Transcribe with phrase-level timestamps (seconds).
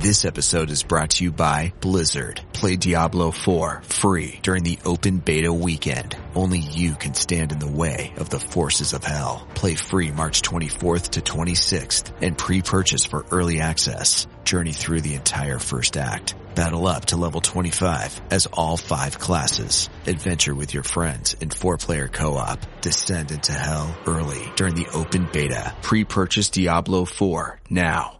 [0.00, 2.40] This episode is brought to you by Blizzard.
[2.54, 6.16] Play Diablo 4 free during the open beta weekend.
[6.34, 9.46] Only you can stand in the way of the forces of hell.
[9.54, 14.26] Play free March 24th to 26th and pre-purchase for early access.
[14.42, 16.34] Journey through the entire first act.
[16.54, 19.90] Battle up to level 25 as all five classes.
[20.06, 22.58] Adventure with your friends in four-player co-op.
[22.80, 25.76] Descend into hell early during the open beta.
[25.82, 28.19] Pre-purchase Diablo 4 now.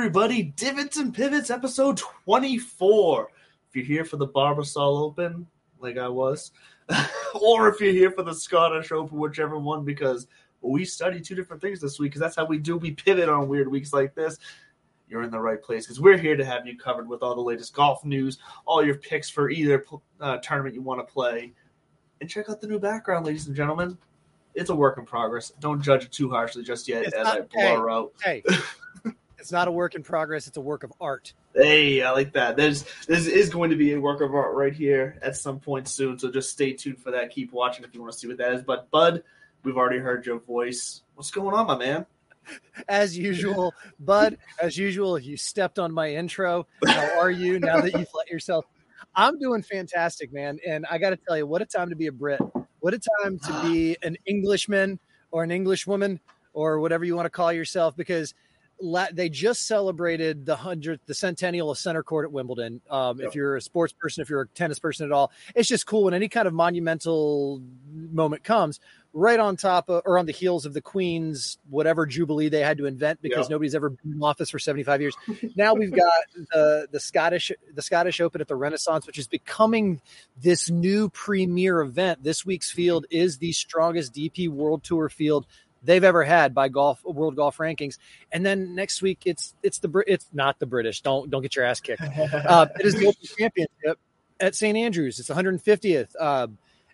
[0.00, 0.42] Everybody.
[0.42, 3.30] Divots and Pivots, episode 24.
[3.70, 5.46] If you're here for the Barbasol Open,
[5.78, 6.52] like I was,
[7.40, 10.26] or if you're here for the Scottish Open, whichever one, because
[10.60, 12.76] we study two different things this week, because that's how we do.
[12.76, 14.36] We pivot on weird weeks like this.
[15.08, 17.40] You're in the right place because we're here to have you covered with all the
[17.40, 18.36] latest golf news,
[18.66, 19.82] all your picks for either
[20.20, 21.54] uh, tournament you want to play,
[22.20, 23.96] and check out the new background, ladies and gentlemen.
[24.54, 25.52] It's a work in progress.
[25.58, 27.40] Don't judge it too harshly just yet It's as not- I
[27.74, 28.12] blur out.
[28.22, 28.42] Hey,
[29.38, 31.32] it's not a work in progress; it's a work of art.
[31.54, 32.56] Hey, I like that.
[32.56, 35.88] There's this is going to be a work of art right here at some point
[35.88, 36.18] soon.
[36.18, 37.30] So just stay tuned for that.
[37.30, 38.62] Keep watching if you want to see what that is.
[38.62, 39.22] But Bud,
[39.62, 41.02] we've already heard your voice.
[41.14, 42.06] What's going on, my man?
[42.88, 44.38] As usual, Bud.
[44.60, 46.66] As usual, you stepped on my intro.
[46.86, 48.64] How are you now that you've let yourself?
[49.14, 50.58] I'm doing fantastic, man.
[50.66, 52.40] And I got to tell you, what a time to be a Brit.
[52.80, 56.20] What a time to be an Englishman or an Englishwoman
[56.52, 58.34] or whatever you want to call yourself, because
[59.12, 62.80] they just celebrated the hundredth, the centennial of center court at Wimbledon.
[62.90, 65.86] Um, If you're a sports person, if you're a tennis person at all, it's just
[65.86, 67.62] cool when any kind of monumental
[67.94, 68.80] moment comes
[69.12, 72.76] right on top of, or on the heels of the Queen's whatever jubilee they had
[72.76, 73.54] to invent because Yeah.
[73.54, 75.14] nobody's ever been in office for 75 years.
[75.54, 76.12] Now we've got
[76.52, 80.02] the the Scottish the Scottish Open at the Renaissance, which is becoming
[80.36, 82.24] this new premier event.
[82.24, 85.46] This week's field is the strongest DP World Tour field
[85.86, 87.98] they've ever had by golf world golf rankings.
[88.32, 91.00] And then next week it's it's the it's not the British.
[91.00, 92.02] Don't don't get your ass kicked.
[92.46, 93.98] Uh, it is the Open Championship
[94.40, 95.18] at St Andrews.
[95.18, 96.10] It's 150th.
[96.18, 96.48] Uh,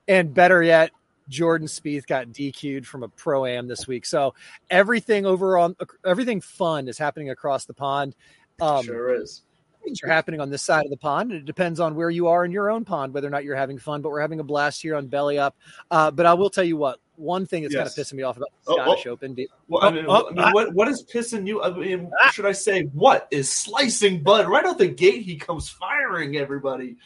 [0.08, 0.91] and better yet,
[1.28, 4.06] Jordan Spieth got DQ'd from a pro am this week.
[4.06, 4.34] So
[4.70, 8.14] everything over on everything fun is happening across the pond.
[8.60, 9.42] Um, sure is.
[9.84, 11.32] things are happening on this side of the pond.
[11.32, 13.78] It depends on where you are in your own pond, whether or not you're having
[13.78, 14.02] fun.
[14.02, 15.56] But we're having a blast here on Belly Up.
[15.90, 17.00] Uh, but I will tell you what.
[17.17, 17.94] One thing that's Yes.
[17.94, 19.11] kind of pissing me off about the Oh, Scottish oh.
[19.11, 19.37] Open.
[19.69, 21.62] Well, I mean, Oh, I mean, what what is pissing you?
[21.62, 25.23] I mean, should I say what is slicing Bud right out the gate?
[25.23, 26.97] He comes firing everybody.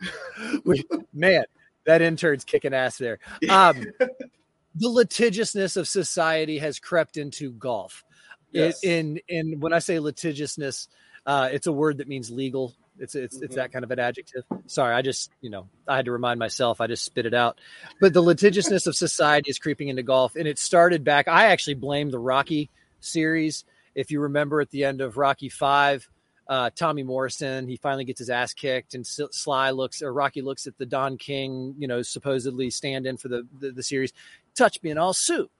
[1.14, 1.44] man,
[1.84, 3.18] that intern's kicking ass there.
[3.48, 3.86] Um,
[4.74, 8.04] the litigiousness of society has crept into golf.
[8.52, 8.82] Yes.
[8.84, 10.88] in in when I say litigiousness,
[11.26, 12.74] uh, it's a word that means legal.
[12.98, 14.44] It's it's it's that kind of an adjective.
[14.66, 16.80] Sorry, I just you know I had to remind myself.
[16.80, 17.58] I just spit it out.
[18.00, 21.28] But the litigiousness of society is creeping into golf, and it started back.
[21.28, 22.70] I actually blame the Rocky
[23.00, 23.64] series.
[23.94, 26.08] If you remember, at the end of Rocky Five,
[26.48, 27.68] uh, Tommy Morrison.
[27.68, 31.18] He finally gets his ass kicked, and Sly looks or Rocky looks at the Don
[31.18, 34.12] King, you know, supposedly stand in for the, the, the series.
[34.54, 35.50] Touch me and I'll sue.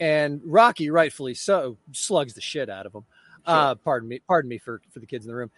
[0.00, 3.04] And Rocky, rightfully so, slugs the shit out of him.
[3.46, 3.54] Sure.
[3.54, 5.50] Uh, pardon me, pardon me for for the kids in the room.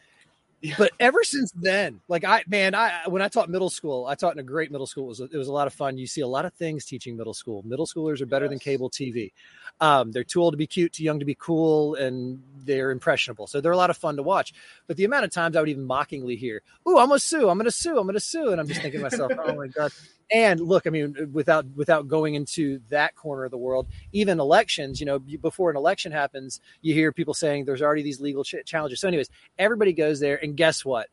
[0.78, 4.34] But ever since then, like I, man, I when I taught middle school, I taught
[4.34, 5.04] in a great middle school.
[5.04, 5.96] It was, it was a lot of fun.
[5.96, 7.62] You see a lot of things teaching middle school.
[7.64, 8.50] Middle schoolers are better yes.
[8.50, 9.32] than cable TV.
[9.80, 13.46] Um, they're too old to be cute, too young to be cool, and they're impressionable.
[13.46, 14.52] So they're a lot of fun to watch.
[14.86, 17.48] But the amount of times I would even mockingly hear, "Ooh, I'm gonna sue!
[17.48, 17.98] I'm gonna sue!
[17.98, 19.92] I'm gonna sue!" and I'm just thinking to myself, "Oh my god."
[20.32, 25.00] And look, I mean, without without going into that corner of the world, even elections,
[25.00, 28.64] you know, before an election happens, you hear people saying there's already these legal ch-
[28.64, 29.00] challenges.
[29.00, 29.28] So, anyways,
[29.58, 31.08] everybody goes there, and guess what?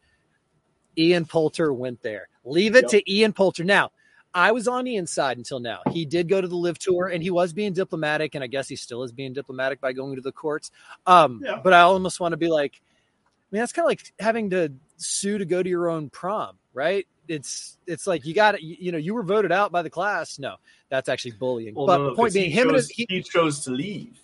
[0.98, 2.28] Ian Poulter went there.
[2.44, 2.92] Leave it yep.
[2.92, 3.64] to Ian Poulter.
[3.64, 3.92] Now,
[4.34, 5.82] I was on Ian's side until now.
[5.92, 8.68] He did go to the LIV tour and he was being diplomatic, and I guess
[8.68, 10.72] he still is being diplomatic by going to the courts.
[11.06, 11.60] Um, yeah.
[11.64, 14.74] But I almost want to be like, I mean, that's kind of like having to
[14.98, 17.08] sue to go to your own prom, right?
[17.28, 20.40] It's it's like you got to you know you were voted out by the class.
[20.40, 20.56] No,
[20.90, 21.76] that's actually bullying.
[21.76, 24.20] Well, but no, point being, him chose, he, he, chose to leave.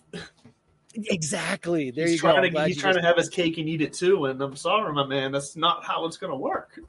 [0.95, 1.91] Exactly.
[1.91, 2.59] There he's you trying go.
[2.59, 4.25] To, he's trying to have his cake and eat it too.
[4.25, 6.79] And I'm sorry, my man, that's not how it's going to work.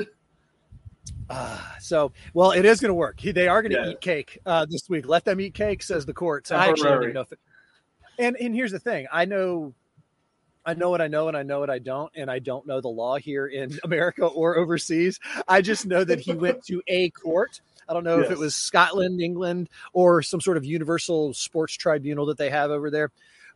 [1.31, 3.19] Uh, so, well, it is going to work.
[3.19, 3.93] He, they are going to yeah.
[3.93, 5.09] eat cake uh, this week.
[5.09, 6.47] Let them eat cake, says the court.
[6.47, 7.39] So I actually don't know if it,
[8.19, 9.75] and and here's the thing: I know
[10.65, 12.81] I know what I know and I know what I don't, and I don't know
[12.81, 15.21] the law here in America or overseas.
[15.47, 17.61] I just know that he went to a court.
[17.89, 18.27] I don't know yes.
[18.27, 22.71] if it was Scotland, England, or some sort of universal sports tribunal that they have
[22.71, 23.11] over there.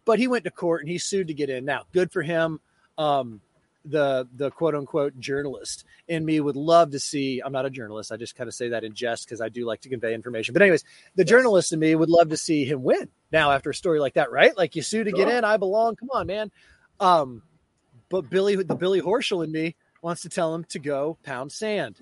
[0.04, 1.64] But he went to court and he sued to get in.
[1.64, 2.60] Now, good for him.
[2.98, 3.40] Um,
[3.84, 7.40] the the quote unquote journalist in me would love to see.
[7.44, 8.12] I'm not a journalist.
[8.12, 10.52] I just kind of say that in jest because I do like to convey information.
[10.52, 10.84] But anyways,
[11.14, 11.28] the yes.
[11.28, 13.08] journalist in me would love to see him win.
[13.32, 14.56] Now after a story like that, right?
[14.56, 15.96] Like you sue to get in, I belong.
[15.96, 16.50] Come on, man.
[17.00, 17.42] Um,
[18.08, 22.00] but Billy, the Billy Horschel in me wants to tell him to go pound sand.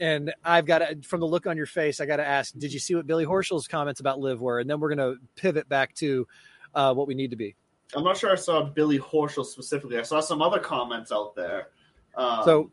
[0.00, 2.72] And I've got to, from the look on your face, I got to ask, did
[2.72, 4.60] you see what Billy Horschel's comments about LIV were?
[4.60, 6.26] And then we're going to pivot back to
[6.74, 7.56] uh, what we need to be.
[7.94, 9.98] I'm not sure I saw Billy Horschel specifically.
[9.98, 11.68] I saw some other comments out there.
[12.14, 12.70] Um, so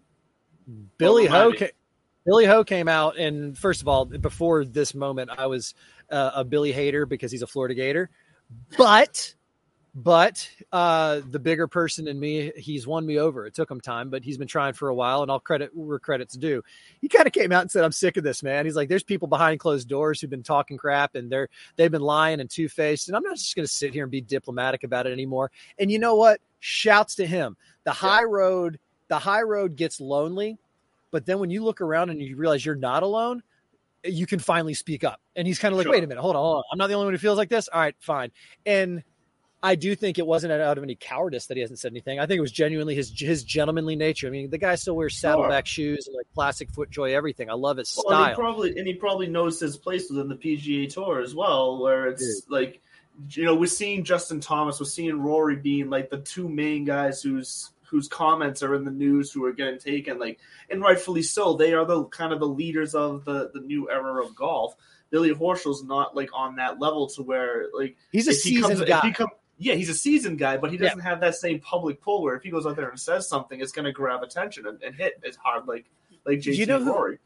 [0.98, 1.72] Billy Ho, ca-
[2.26, 5.74] Billy Ho came out, and first of all, before this moment, I was
[6.12, 8.10] uh, a Billy hater because he's a Florida Gator.
[8.78, 9.34] But
[9.98, 13.46] but uh, the bigger person in me, he's won me over.
[13.46, 16.00] It took him time, but he's been trying for a while, and I'll credit where
[16.00, 16.62] credit's due.
[17.00, 19.04] He kind of came out and said, "I'm sick of this, man." He's like, "There's
[19.04, 21.48] people behind closed doors who've been talking crap, and they're
[21.78, 24.12] they've been lying and two faced, and I'm not just going to sit here and
[24.12, 25.50] be diplomatic about it anymore."
[25.80, 26.42] And you know what?
[26.60, 27.56] Shouts to him.
[27.86, 30.58] The high road, the high road gets lonely,
[31.10, 33.44] but then when you look around and you realize you're not alone,
[34.04, 35.22] you can finally speak up.
[35.38, 35.94] And he's kind of like, sure.
[35.94, 36.64] "Wait a minute, hold on, hold on.
[36.74, 37.70] I'm not the only one who feels like this.
[37.70, 38.32] All right, fine."
[38.66, 39.02] And
[39.64, 42.20] I do think it wasn't out of any cowardice that he hasn't said anything.
[42.20, 44.28] I think it was genuinely his his gentlemanly nature.
[44.28, 45.96] I mean, the guy still wears saddleback sure.
[45.96, 47.50] shoes and like plastic FootJoy, everything.
[47.50, 48.24] I love his well, style.
[48.24, 51.82] And he probably and he probably knows his place within the PGA Tour as well,
[51.82, 52.52] where it's Dude.
[52.52, 52.82] like,
[53.32, 57.24] you know, we're seeing Justin Thomas, we're seeing Rory being like the two main guys
[57.24, 61.54] whose whose comments are in the news who are getting taken, like, and rightfully so.
[61.54, 64.76] They are the kind of the leaders of the the new era of golf.
[65.10, 69.14] Billy Horschel's not like on that level to where like he's a seasoned he guy.
[69.58, 71.04] Yeah, he's a seasoned guy, but he doesn't yeah.
[71.06, 73.72] have that same public pull where if he goes out there and says something, it's
[73.72, 75.86] going to grab attention and, and, hit as hard like
[76.26, 77.20] like JC you know Rory.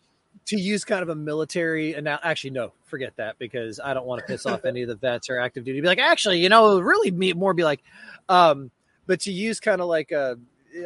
[0.46, 4.06] To use kind of a military, and now actually no, forget that because I don't
[4.06, 5.82] want to piss off any of the vets or active duty.
[5.82, 7.82] Be like, actually, you know, really more be like,
[8.30, 8.72] um,
[9.08, 10.38] but to use kind of like a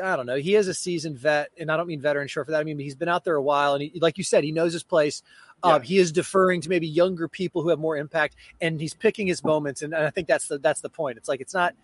[0.02, 0.38] I don't know.
[0.38, 2.62] He is a seasoned vet, and I don't mean veteran short for that.
[2.62, 4.74] I mean he's been out there a while, and he, like you said, he knows
[4.74, 5.24] his place.
[5.64, 5.80] Yeah.
[5.80, 9.44] he is deferring to maybe younger people who have more impact, and he's picking his
[9.44, 9.82] moments.
[9.82, 11.18] And, and I think that's the that's the point.
[11.18, 11.76] It's like it's not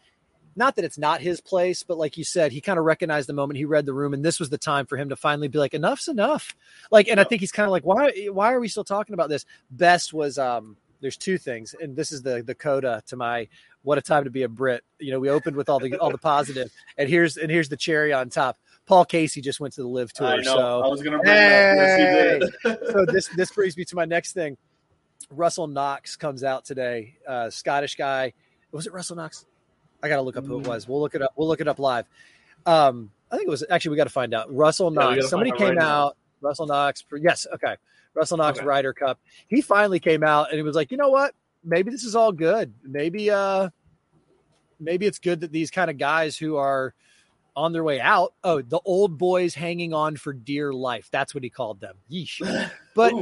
[0.56, 3.34] not that it's not his place, but like you said, he kind of recognized the
[3.34, 5.58] moment he read the room, and this was the time for him to finally be
[5.58, 6.56] like, "Enough's enough."
[6.92, 8.12] Like, and I think he's kind of like, "Why?
[8.32, 12.12] Why are we still talking about this?" Best was um, there's two things, and this
[12.12, 13.48] is the the coda to my
[13.84, 14.84] what a time to be a Brit.
[15.00, 17.78] You know, we opened with all the all the positive, and here's and here's the
[17.78, 18.58] cherry on top.
[18.90, 20.28] Paul Casey just went to the LIV tour.
[20.28, 22.40] I so I was going to bring hey!
[22.42, 24.58] Yes, so this this brings me to my next thing.
[25.30, 27.16] Russell Knox comes out today.
[27.28, 28.34] Uh, Scottish guy.
[28.72, 29.46] Was it Russell Knox?
[30.02, 30.88] I got to look up who it was.
[30.88, 31.34] We'll look it up.
[31.36, 32.08] We'll look it up live.
[32.66, 34.52] Um, I think it was actually we got to find out.
[34.52, 35.22] Russell Knox.
[35.22, 36.18] Yeah, Somebody came right out.
[36.42, 36.48] Now.
[36.50, 37.04] Russell Knox.
[37.22, 37.46] Yes.
[37.54, 37.76] Okay.
[38.16, 38.66] Russell Knox okay.
[38.66, 39.20] Ryder Cup.
[39.50, 41.36] He finally came out and he was like, you know what?
[41.64, 42.74] Maybe this is all good.
[42.82, 43.70] Maybe uh,
[44.80, 46.96] maybe it's good that these kind of guys who are
[47.56, 48.34] on their way out.
[48.44, 51.10] Oh, the old boys hanging on for dear life.
[51.12, 51.96] That's what he called them.
[52.12, 52.42] Yeesh.
[52.96, 53.14] But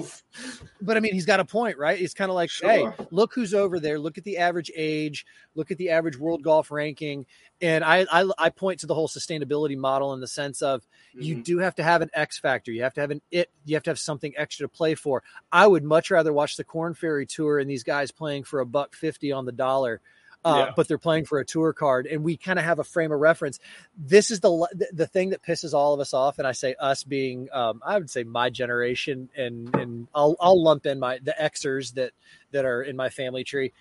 [0.81, 1.99] but I mean, he's got a point, right?
[1.99, 2.67] He's kind of like, Sure.
[2.69, 3.99] hey, look who's over there.
[3.99, 5.23] Look at the average age.
[5.53, 7.27] Look at the average world golf ranking.
[7.61, 11.35] And I I, I point to the whole sustainability model in the sense of you
[11.35, 11.43] Mhm.
[11.43, 12.71] do have to have an X factor.
[12.71, 13.51] You have to have an it.
[13.65, 15.21] You have to have something extra to play for.
[15.51, 18.65] I would much rather watch the Korn Ferry Tour and these guys playing for a
[18.65, 20.01] buck fifty on the dollar.
[20.47, 20.73] Uh, Yeah.
[20.75, 23.19] But they're playing for a tour card, and we kind of have a frame of
[23.19, 23.59] reference.
[23.97, 27.03] This is the the- thing that pisses all of us off, and I say us
[27.03, 31.35] being, um, I would say my generation, and and I'll I'll lump in my the
[31.39, 32.11] Xers that
[32.51, 33.73] that are in my family tree,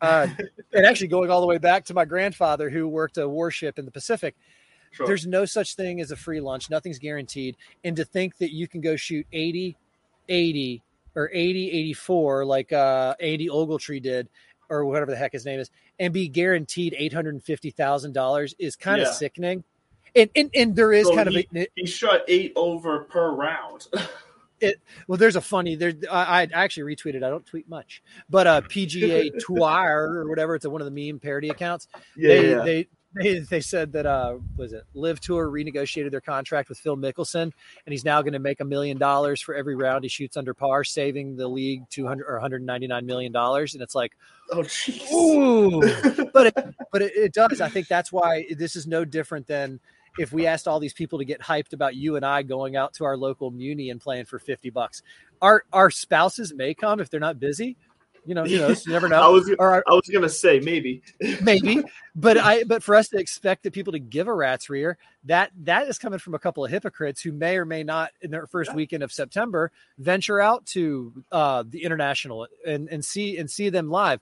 [0.00, 0.28] uh,
[0.72, 3.84] and actually going all the way back to my grandfather who worked a warship in
[3.84, 4.34] the Pacific
[4.92, 5.06] Sure.
[5.08, 8.68] there's no such thing as a free lunch nothing's guaranteed and to think that you
[8.68, 9.76] can go shoot 80
[10.28, 10.82] 80
[11.16, 14.28] or 80 84 like uh Andy Ogletree did
[14.68, 19.08] or whatever the heck his name is and be guaranteed $850000 is kind Yeah.
[19.08, 19.64] of sickening
[20.16, 23.30] and, and and there is So kind of he, a, he shot eight over per
[23.32, 23.86] round.
[25.08, 28.60] well there's a funny there I, I actually retweeted i don't tweet much but uh
[28.62, 33.38] pga Twitter or whatever it's a, one of the meme parody accounts they, they they
[33.38, 37.52] they said that uh was it LIV Tour renegotiated their contract with Phil Mickelson and
[37.92, 40.84] he's now going to make a million dollars for every round he shoots under par,
[40.84, 43.74] saving the league two hundred or one hundred ninety nine million dollars.
[43.74, 44.12] And it's like,
[44.52, 44.64] oh
[45.12, 45.80] ooh,
[46.32, 47.60] but it, but it, it does.
[47.60, 49.80] I think that's why this is no different than
[50.18, 52.94] if we asked all these people to get hyped about you and I going out
[52.94, 55.02] to our local muni and playing for fifty bucks.
[55.42, 57.76] Our our spouses may come if they're not busy.
[58.26, 59.20] You know, you know, you never know.
[59.20, 61.02] I was Or I was gonna say maybe.
[61.42, 61.82] maybe
[62.16, 65.50] but i but for us to expect that people to give a rat's rear that
[65.62, 68.46] that is coming from a couple of hypocrites who may or may not in their
[68.46, 73.68] first weekend of september venture out to uh the international and and see and see
[73.68, 74.20] them live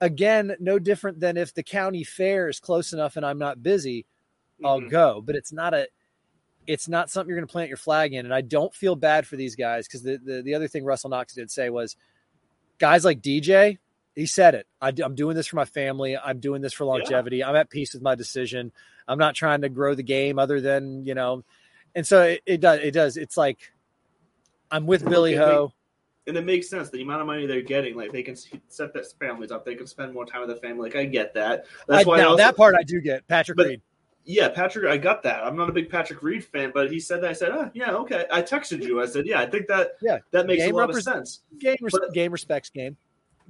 [0.00, 4.04] again no different than if the county fair is close enough and i'm not busy
[4.64, 4.90] i'll Mhm.
[4.90, 5.86] go but it's not a
[6.66, 9.26] it's not something you're going to plant your flag in and i don't feel bad
[9.26, 11.96] for these guys because the, the the other thing russell knox did say was
[12.78, 13.78] guys like dj
[14.18, 14.66] he said it.
[14.80, 16.16] I, am doing this for my family.
[16.16, 17.44] I'm doing this for longevity.
[17.44, 18.72] I'm at peace with my decision.
[19.06, 21.44] I'm not trying to grow the game other than you know,
[21.94, 22.80] and so it, it does.
[22.80, 23.16] It does.
[23.16, 23.58] It's like
[24.72, 25.72] I'm with Billy Okay, Ho.
[26.26, 27.96] and it makes sense the amount of money they're getting.
[27.96, 28.34] Like they can
[28.66, 29.64] set their families up.
[29.64, 30.90] They can spend more time with their family.
[30.90, 31.66] Like I get that.
[31.86, 33.26] That's I, why now also, that part I do get.
[33.28, 33.82] Patrick But- Reed.
[34.30, 35.42] Yeah, Patrick, I got that.
[35.42, 37.30] I'm not a big Patrick Reed fan, but he said that.
[37.30, 38.26] I said, oh, yeah, okay.
[38.30, 39.00] I texted you.
[39.00, 41.40] I said, yeah, I think that Yeah, that makes game a lot of sense.
[41.58, 42.98] Game, res- but- game respects game.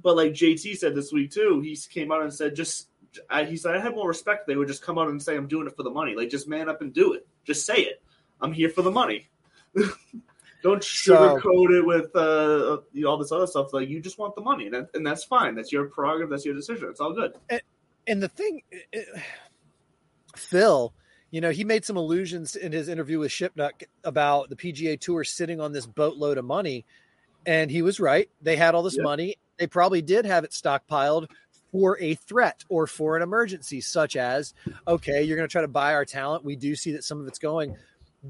[0.01, 2.87] But like JT said this week too, he came out and said, just
[3.29, 4.47] I, he said, I have more respect.
[4.47, 6.15] They would just come out and say, I'm doing it for the money.
[6.15, 7.27] Like, just man up and do it.
[7.43, 8.01] Just say it.
[8.39, 9.27] I'm here for the money.
[10.63, 13.73] Don't So- sugarcoat it with uh, you know, all this other stuff.
[13.73, 15.55] Like, you just want the money, and, that, and that's fine.
[15.55, 16.29] That's your prerogative.
[16.29, 16.87] That's your decision.
[16.89, 17.33] It's all good.
[18.07, 18.61] And the thing,
[18.93, 19.07] it-
[20.39, 20.93] Phil,
[21.31, 25.23] you know, he made some allusions in his interview with Shipnuck about the PGA Tour
[25.23, 26.85] sitting on this boatload of money,
[27.45, 28.29] and he was right.
[28.41, 29.03] They had all this Yeah.
[29.03, 29.37] money.
[29.57, 31.27] They probably did have it stockpiled
[31.71, 34.53] for a threat or for an emergency, such as,
[34.87, 36.43] okay, you're going to try to buy our talent.
[36.43, 37.75] We do see that some of it's going.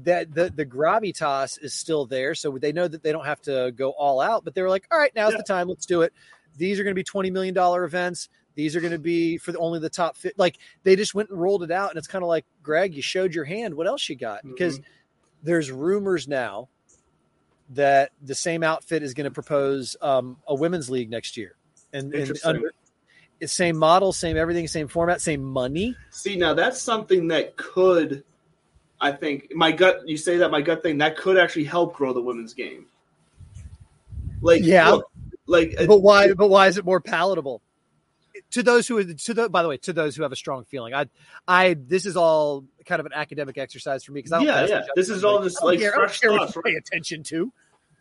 [0.04, 3.72] That the the gravitas is still there, so they know that they don't have to
[3.74, 4.44] go all out.
[4.44, 5.38] But they were like, all right, now's Yeah.
[5.38, 5.68] the time.
[5.68, 6.12] Let's do it.
[6.56, 8.28] These are going to be twenty million dollar events.
[8.54, 10.38] These are going to be for the, only the top fit.
[10.38, 13.02] Like they just went and rolled it out, and it's kind of like Greg, you
[13.02, 13.74] showed your hand.
[13.74, 14.42] What else you got?
[14.42, 14.80] Because
[15.42, 16.68] there's rumors now
[17.70, 21.54] that the same outfit is going to propose um, a women's league next year,
[21.92, 22.72] and, and under
[23.46, 25.96] same model, same everything, same format, same money.
[26.10, 28.24] See, now that's something that could,
[29.00, 30.06] I think, my gut.
[30.06, 32.86] You say that my gut thing that could actually help grow the women's game.
[34.42, 34.90] Like, Yeah.
[34.90, 35.10] look,
[35.46, 36.32] like, uh, But why?
[36.32, 37.62] But why is it more palatable?
[38.52, 40.92] To those who, to the, by the way, to those who have a strong feeling,
[40.92, 41.06] I,
[41.46, 44.42] I, this is all kind of an academic exercise for me because.
[44.42, 44.82] Yeah, yeah.
[44.96, 46.52] This is all Like, just, like, care- fresh right?
[46.64, 47.52] Pay attention to.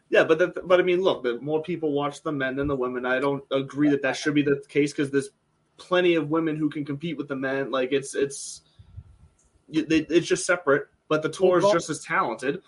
[0.09, 2.75] yeah, but the, but I mean, look, the more people watch the men than the
[2.75, 3.05] women.
[3.05, 5.29] I don't agree that that should be the case because there's
[5.77, 7.69] plenty of women who can compete with the men.
[7.69, 8.61] Like, it's it's
[9.69, 12.63] it's just separate, but the tour is just as talented.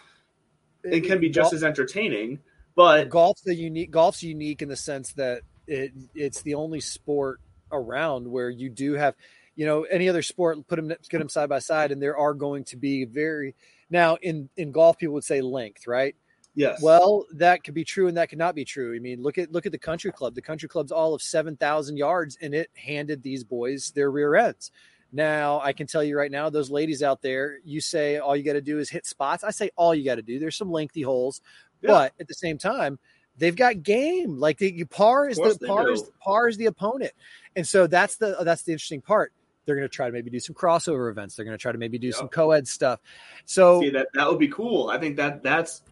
[0.83, 2.39] It can be just as entertaining,
[2.75, 3.89] but golf's the unique.
[3.89, 7.39] Golf's unique in the sense that it it's the only sport
[7.71, 9.15] around where you do have,
[9.55, 10.67] you know, any other sport.
[10.67, 13.55] Put them get them side by side, and there are going to be very
[13.89, 14.97] now in in golf.
[14.97, 16.15] People would say length, right?
[16.53, 18.93] yes, Well, that could be true and that could not be true.
[18.93, 20.35] I mean, look at look at the country club.
[20.35, 24.35] The country club's all of seven thousand yards, and it handed these boys their rear
[24.35, 24.71] ends.
[25.13, 28.43] Now, I can tell you right now, those ladies out there, you say all you
[28.43, 29.43] got to do is hit spots.
[29.43, 30.39] I say all you got to do.
[30.39, 31.41] There's some lengthy holes,
[31.81, 31.87] Yeah.
[31.89, 32.97] but at the same time,
[33.37, 34.39] they've got game.
[34.39, 37.11] Like the, you par is the par is par is the opponent,
[37.55, 39.33] and so that's the that's the interesting part.
[39.65, 41.35] They're going to try to maybe do some crossover events.
[41.35, 42.99] They're going to try to maybe do some co-ed stuff.
[43.45, 44.89] So See that that would be cool.
[44.89, 45.83] I think that that's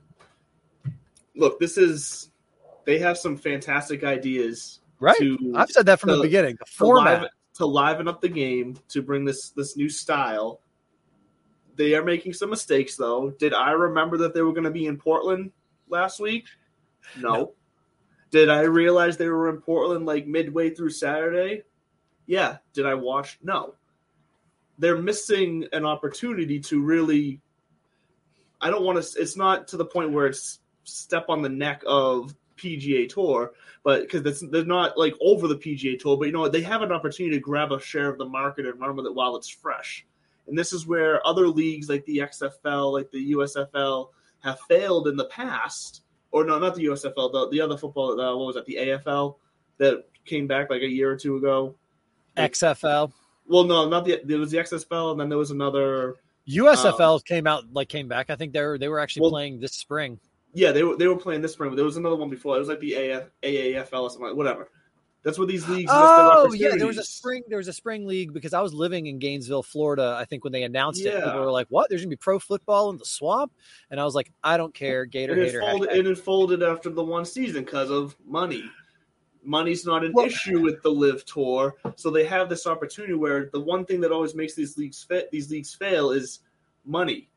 [1.35, 1.59] look.
[1.59, 2.31] This is
[2.85, 4.79] they have some fantastic ideas.
[4.99, 6.55] right, to- I've said that from the beginning.
[6.59, 7.13] The to format.
[7.13, 10.61] liven, to liven up the game to bring this this new style.
[11.75, 13.29] They are making some mistakes though.
[13.29, 15.51] Did I remember that they were going to be in Portland
[15.87, 16.45] last week?
[17.17, 17.53] No.
[18.31, 21.63] Did I realize they were in Portland like midway through Saturday?
[22.27, 22.57] Yeah.
[22.73, 23.39] Did I watch?
[23.41, 23.75] No.
[24.77, 27.41] They're missing an opportunity to really.
[28.61, 29.21] I don't want to.
[29.21, 33.53] It's not to the point where it's step on the neck of PGA Tour,
[33.83, 36.51] but because they're not like over the PGA Tour, but you know what?
[36.51, 39.15] They have an opportunity to grab a share of the market and run with it
[39.15, 40.05] while it's fresh.
[40.47, 44.09] And this is where other leagues like the XFL, like the USFL,
[44.43, 46.01] have failed in the past.
[46.31, 48.19] Or no, not the USFL, the, the other football.
[48.19, 48.65] Uh, what was that?
[48.65, 49.35] The AFL
[49.77, 51.75] that came back like a year or two ago.
[52.37, 53.11] XFL,
[53.47, 54.21] Well, no, not the.
[54.23, 56.15] There was the XFL, and then there was another.
[56.47, 58.29] USFL came out like came back.
[58.29, 60.19] I think they were they were actually Well- playing this spring.
[60.53, 62.55] Yeah, they were they were playing this spring, but there was another one before.
[62.55, 64.69] It was like the AF, AAFL or something, like whatever.
[65.21, 65.91] That's what these leagues.
[65.93, 67.43] Oh yeah, there was a spring.
[67.49, 70.15] There was a spring league because I was living in Gainesville, Florida.
[70.17, 71.25] I think when they announced it, Yeah.
[71.25, 71.89] people were like, "What?
[71.89, 73.51] There's gonna be pro football in the swamp?"
[73.91, 76.17] And I was like, "I don't care, Gator And it hater." folded, hashtag." and it
[76.17, 78.63] folded after the one season because of money.
[79.43, 83.49] Money's not an Well- issue with the LIV Tour, so they have this opportunity where
[83.51, 86.39] the one thing that always makes these leagues fit, these leagues fail is
[86.85, 87.29] money.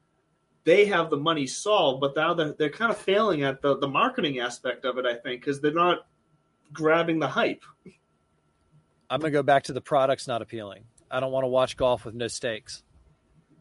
[0.64, 3.88] They have the money solved, but now they're, they're kind of failing at the, the
[3.88, 5.04] marketing aspect of it.
[5.06, 6.06] I think because they're not
[6.72, 7.62] grabbing the hype.
[9.10, 10.84] I'm gonna go back to the products not appealing.
[11.10, 12.82] I don't want to watch golf with no stakes.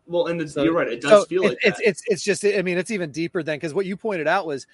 [0.05, 1.87] Well, and it's, So- you're right; it does so feel it- like it's that.
[1.87, 2.45] it's it's just.
[2.45, 4.65] I mean, it's even deeper than because what you pointed out was,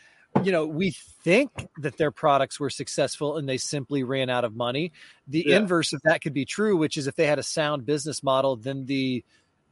[0.44, 0.92] you know, we
[1.24, 1.50] think
[1.82, 4.92] that their products were successful and they simply ran out of money.
[5.28, 5.58] The Yeah.
[5.58, 8.56] inverse of that could be true, which is if they had a sound business model,
[8.56, 9.24] then the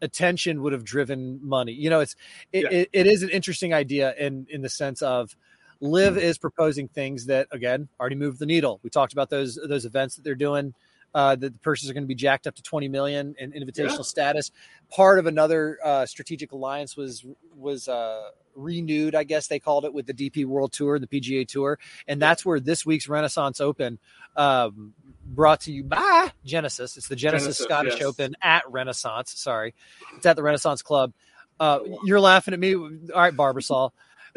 [0.02, 1.72] attention would have driven money.
[1.72, 2.16] You know, it's
[2.52, 2.78] it, Yeah.
[2.80, 5.36] it, it is an interesting idea in in the sense of
[5.82, 8.80] LIV is proposing things that again already moved the needle.
[8.84, 10.74] We talked about those those events that they're doing.
[11.14, 14.00] Uh, that the purses are going to be jacked up to 20 million in invitational
[14.00, 14.04] Yeah.
[14.04, 14.52] status.
[14.90, 19.94] Part of another uh, strategic alliance was was uh, renewed, I guess they called it,
[19.94, 23.98] with the DP World Tour, the PGA Tour, and that's where this week's Renaissance Open,
[24.36, 24.94] um,
[25.26, 26.98] brought to you by Genesis.
[26.98, 28.04] It's the Genesis, Genesis, Scottish yes.
[28.04, 29.32] Open at Renaissance.
[29.38, 29.74] Sorry,
[30.18, 31.14] it's at the Renaissance Club.
[31.62, 32.76] Uh, you're laughing at me.
[32.76, 33.92] All right, Barbasol.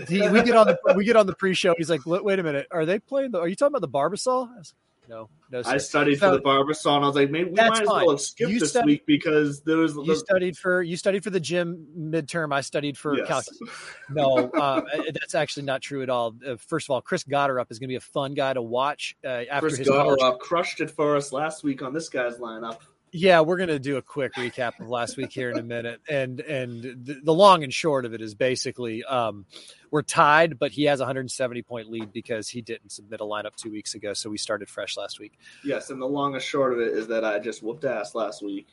[0.06, 1.74] He, we get on the we get on the pre-show.
[1.76, 3.32] He's like, "Wait a minute, are they playing?
[3.32, 5.62] The, are you talking about the Barbasol?" I was like, no, no.
[5.64, 8.11] I studied So- for the Barbasol, and I was like, maybe we might as well
[8.11, 11.24] have skipped You this studied- week because there was You the, studied for you studied
[11.24, 12.52] for the gym midterm.
[12.52, 13.26] I studied for yes.
[13.26, 13.74] calculus.
[14.11, 14.82] No, uh,
[15.14, 16.34] that's actually not true at all.
[16.46, 19.16] Uh, first of all, Chris Gotterup is going to be a fun guy to watch
[19.24, 19.88] uh, after Chris his.
[19.88, 22.78] Gotterup crushed it for us last week on this guy's lineup.
[23.12, 26.01] Yeah, we're going to do a quick recap of last week here in a minute,
[26.09, 29.47] and and the, the long and short of it is basically um,
[29.90, 33.55] we're tied, but he has a 170 point lead because he didn't submit a lineup
[33.57, 35.38] two weeks ago, so we started fresh last week.
[35.64, 38.42] Yes, and the long and short of it is that I just whooped ass last
[38.42, 38.66] week.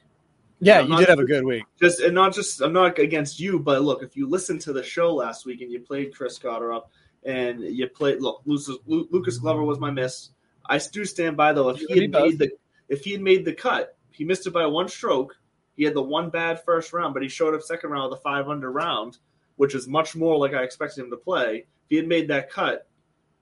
[0.59, 1.63] Yeah, I'm you did have a good week.
[1.81, 4.83] Just and not just I'm not against you, but look, if you listened to the
[4.83, 6.83] show last week and you played Chris Gotterup
[7.23, 10.29] and you played look, Lucas, Lucas Glover was my miss.
[10.67, 11.69] I do stand by though.
[11.69, 12.29] If You he had both.
[12.29, 12.51] made the
[12.87, 15.35] if he had made the cut, he missed it by one stroke.
[15.75, 18.21] He had the one bad first round, but he showed up second round with a
[18.21, 19.17] five under round,
[19.57, 21.57] which is much more like I expected him to play.
[21.57, 22.87] If he had made that cut,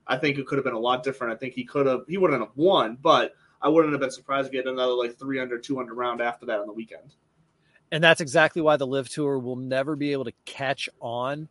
[0.07, 1.33] I think it could have been a lot different.
[1.33, 4.47] I think he could have he wouldn't have won, but I wouldn't have been surprised
[4.47, 7.13] if he had another like three under, two under round after that on the weekend.
[7.91, 11.47] and that's exactly why the LIV tour will never be able to catch on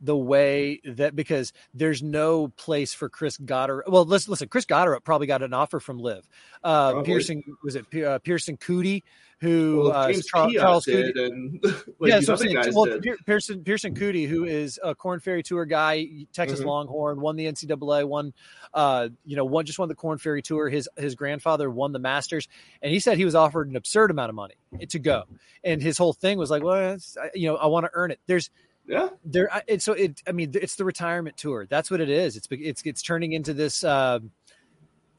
[0.00, 3.82] the way that because there's no place for Chris Gotterup.
[3.88, 6.28] Well, listen, listen, Chris Gotterup probably got an offer from LIV.
[6.64, 7.12] Uh, Probably.
[7.12, 9.02] Pierceson was it uh, Pierceson Coody
[9.40, 11.26] who Well, uh, James Char- Piot Charles did, Coody.
[11.26, 11.64] and
[11.98, 12.86] like yeah, so I'm saying, well.
[13.26, 16.66] Pierceson Pierceson Coody, who is a Korn Ferry Tour guy, Texas Mhm.
[16.66, 18.34] Longhorn, won the NCAA, won,
[18.74, 20.68] uh, you know, one just won the Korn Ferry Tour.
[20.68, 22.48] His his grandfather won the Masters,
[22.82, 24.54] and he said he was offered an absurd amount of money
[24.88, 25.24] to go,
[25.64, 26.96] and his whole thing was like, well,
[27.34, 28.20] you know, I want to earn it.
[28.26, 28.50] There's
[28.90, 30.20] Yeah, there, it's so it.
[30.26, 31.64] I mean, it's the retirement tour.
[31.70, 32.36] That's what it is.
[32.36, 34.18] It's it's it's turning into this uh,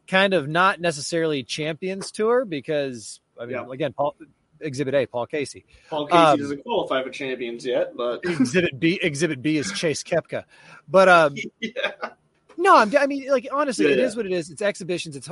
[0.08, 3.72] kind of not necessarily champions tour because I mean, Yeah.
[3.72, 4.16] again, Paul.
[4.64, 5.66] Exhibit A, Paul Casey.
[5.90, 10.04] Paul Casey Um, doesn't qualify for champions yet, but exhibit B exhibit B is Chase
[10.04, 10.44] Koepka.
[10.88, 11.72] But um yeah,
[12.58, 14.18] no, I'm, I mean like honestly Yeah, it is yeah.
[14.18, 14.52] what it is.
[14.52, 15.16] It's exhibitions.
[15.16, 15.28] It's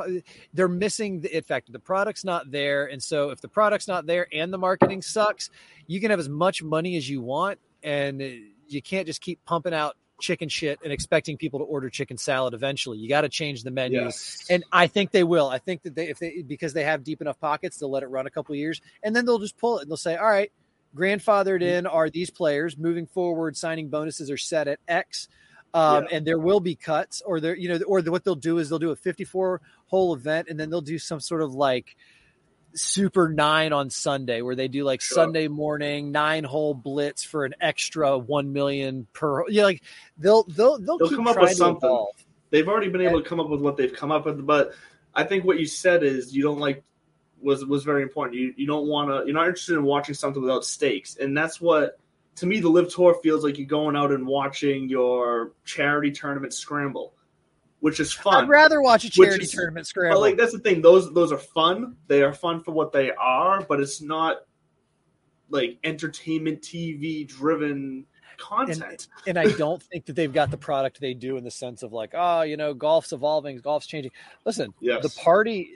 [0.56, 1.72] they're missing the it factor.
[1.72, 5.52] The product's not there and so if the product's not there and the marketing sucks,
[5.86, 8.22] you can have as much money as you want and
[8.68, 12.54] you can't just keep pumping out chicken shit and expecting people to order chicken salad
[12.54, 12.98] eventually.
[12.98, 14.02] You got to change the menu.
[14.02, 14.46] Yes.
[14.50, 15.48] And I think they will.
[15.50, 18.08] I think that they, if they, because they have deep enough pockets, they'll let it
[18.08, 20.52] run a couple years and then they'll just pull it and they'll say, all right,
[20.96, 23.56] grandfathered in are these players moving forward.
[23.56, 25.28] Signing bonuses are set at X.
[25.74, 26.18] Um, Yeah.
[26.18, 28.80] and there will be cuts or there, you know, or what they'll do is they'll
[28.80, 31.96] do a 54 hole event and then they'll do some sort of like,
[32.74, 35.16] super nine on Sunday where they do like Sure.
[35.16, 39.48] Sunday morning nine hole blitz for an extra one million per.
[39.50, 39.84] Yeah, like
[40.18, 41.78] they'll they'll they'll, They'll come up with something.
[41.90, 42.16] evolve.
[42.52, 44.74] They've already been able to come up with what they've come up with, but
[45.14, 46.84] I think what you said is you don't like
[47.42, 48.38] was was very important.
[48.38, 49.26] You you don't want to.
[49.26, 52.00] You're not interested in watching something without stakes, and that's what
[52.36, 53.58] to me the LIV Tour feels like.
[53.58, 57.14] You're going out and watching your charity tournament scramble,
[57.82, 58.44] which is fun.
[58.44, 60.20] I'd rather watch a charity is- tournament scramble.
[60.22, 61.96] like that's the thing; those those are fun.
[62.08, 64.38] They are fun for what they are, but it's not
[65.50, 68.06] like entertainment TV driven
[68.38, 69.08] content.
[69.28, 71.92] and I don't think that they've got the product they do in the sense of
[71.92, 74.12] like, oh, you know, golf's evolving, golf's changing.
[74.46, 75.02] Listen, Yes.
[75.04, 75.70] the party,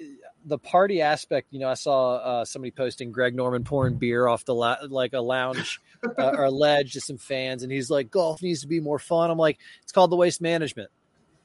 [0.45, 1.47] the party aspect.
[1.51, 5.13] You know, I saw uh, somebody posting Greg Norman pouring beer off the la- like
[5.13, 5.81] a lounge
[6.17, 8.99] uh, or a ledge to some fans, and he's like, golf needs to be more
[8.99, 9.29] fun.
[9.31, 10.89] I'm like, it's called the waste management.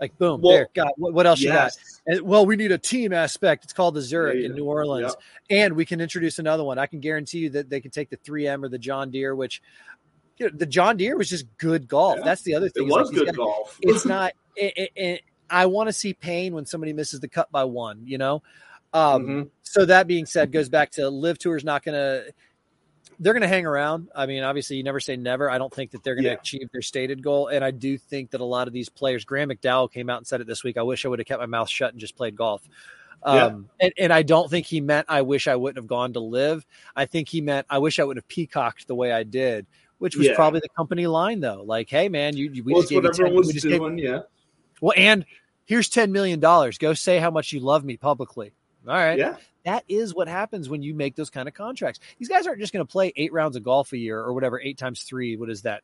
[0.00, 0.68] Like, boom, Well, there.
[0.74, 1.72] God, what, what else you got?
[2.06, 3.64] And, well, we need a team aspect.
[3.64, 4.54] It's called the Zurich Yeah, in.
[4.54, 5.14] New Orleans,
[5.50, 6.78] and we can introduce another one.
[6.78, 9.60] I can guarantee you that they can take the 3M or the John Deere, which
[10.38, 12.18] you know, the John Deere was just good golf.
[12.18, 12.24] Yeah.
[12.24, 12.86] That's the other thing.
[12.86, 13.78] is, was like, good guys- golf.
[13.82, 14.32] It's not.
[14.54, 18.02] It, it, it, I want to see pain when somebody misses the cut by one.
[18.06, 18.42] You know.
[18.92, 19.50] Um, Mhm.
[19.62, 22.32] So that being said, goes back to LIV Tour is not going to.
[23.20, 24.08] They're going to hang around.
[24.14, 25.50] I mean, obviously, you never say never.
[25.50, 26.36] I don't think that they're going to Yeah.
[26.36, 29.24] achieve their stated goal, and I do think that a lot of these players.
[29.24, 30.76] Graham McDowell came out and said it this week.
[30.76, 32.62] I wish I would have kept my mouth shut and just played golf.
[33.26, 33.46] Yeah.
[33.46, 36.20] Um, and, and I don't think he meant I wish I wouldn't have gone to
[36.20, 36.64] LIV.
[36.94, 39.66] I think he meant I wish I would have peacocked the way I did,
[39.98, 40.36] which was Yeah.
[40.36, 41.64] probably the company line though.
[41.66, 43.66] Like, hey man, you, you we well, just gave you 10, everyone was we just
[43.66, 43.98] gave- doing.
[43.98, 44.20] yeah,
[44.80, 45.26] well, and
[45.64, 46.78] here's ten million dollars.
[46.78, 48.52] Go say how much you love me publicly.
[48.86, 49.18] All right.
[49.18, 49.36] yeah.
[49.64, 52.00] That is what happens when you make those kind of contracts.
[52.18, 54.60] These guys aren't just going to play eight rounds of golf a year or whatever.
[54.60, 55.36] Eight times three.
[55.36, 55.82] What is that?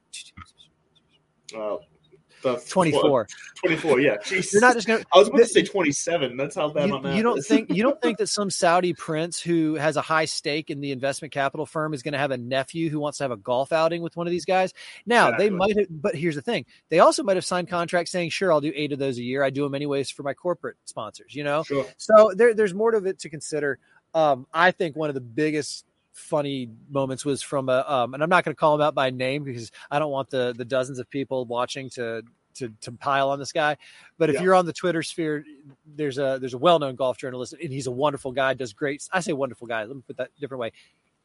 [2.45, 3.27] Uh, the 24.
[3.65, 4.17] 24, yeah.
[4.19, 4.53] Jeez.
[4.53, 5.05] You're not just going.
[5.15, 6.37] I was about to say 27.
[6.37, 7.47] That's how bad You, my math you don't is.
[7.47, 10.93] think you don't think that some Saudi prince who has a high stake in the
[10.93, 13.73] investment capital firm is going to have a nephew who wants to have a golf
[13.73, 14.73] outing with one of these guys?
[15.07, 18.31] Now they might have, but here's the thing: they also might have signed contracts saying,
[18.31, 19.43] "Sure, I'll do eight of those a year.
[19.43, 21.87] I do them anyways for my corporate sponsors." You know, Sure.
[21.97, 23.79] so there, there's more to it to consider.
[24.15, 28.29] Um, I think one of the biggest funny moments was from a, um, and I'm
[28.31, 30.99] not going to call him out by name because I don't want the the dozens
[30.99, 32.23] of people watching to
[32.55, 33.77] to to pile on this guy.
[34.17, 34.43] But if Yeah.
[34.43, 35.45] you're on the Twitter sphere,
[35.85, 38.55] there's a there's a well known golf journalist, and he's a wonderful guy.
[38.55, 39.07] Does great.
[39.13, 39.85] I say wonderful guy.
[39.85, 40.73] Let me put that different way.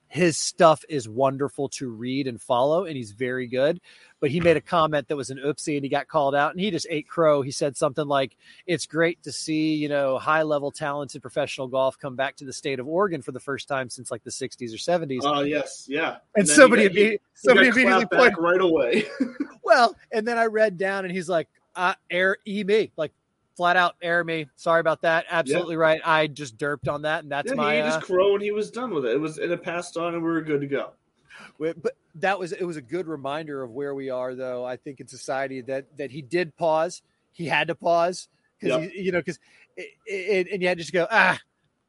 [0.09, 3.79] His stuff is wonderful to read and follow, and he's very good.
[4.19, 6.59] But he made a comment that was an oopsie, and he got called out, and
[6.59, 7.41] he just ate crow.
[7.43, 11.97] He said something like, "It's great to see you know high level talented professional golf
[11.99, 14.73] come back to the state of Oregon for the first time since like the '60s
[14.73, 16.17] or '70s." Oh, yes, yeah.
[16.35, 19.05] and then somebody got- you- imme- you somebody immediately pointed right away.
[19.63, 23.13] well, and then I read down, and he's like, uh, "Air e me," like
[23.59, 24.47] flat out air me.
[24.55, 25.25] Sorry about that.
[25.29, 25.99] Absolutely right.
[26.05, 27.75] I just derped on that, and that's yeah, my.
[27.75, 29.11] he Uh, just crow and he was done with it.
[29.11, 30.91] It was and it passed on and we were good to go.
[31.59, 34.63] but that was it was a good reminder of where we are, though.
[34.63, 37.01] I think in society that that he did pause.
[37.33, 38.29] He had to pause
[38.61, 38.93] because Yep.
[38.95, 39.39] you know because
[39.77, 41.37] and you had to just go ah.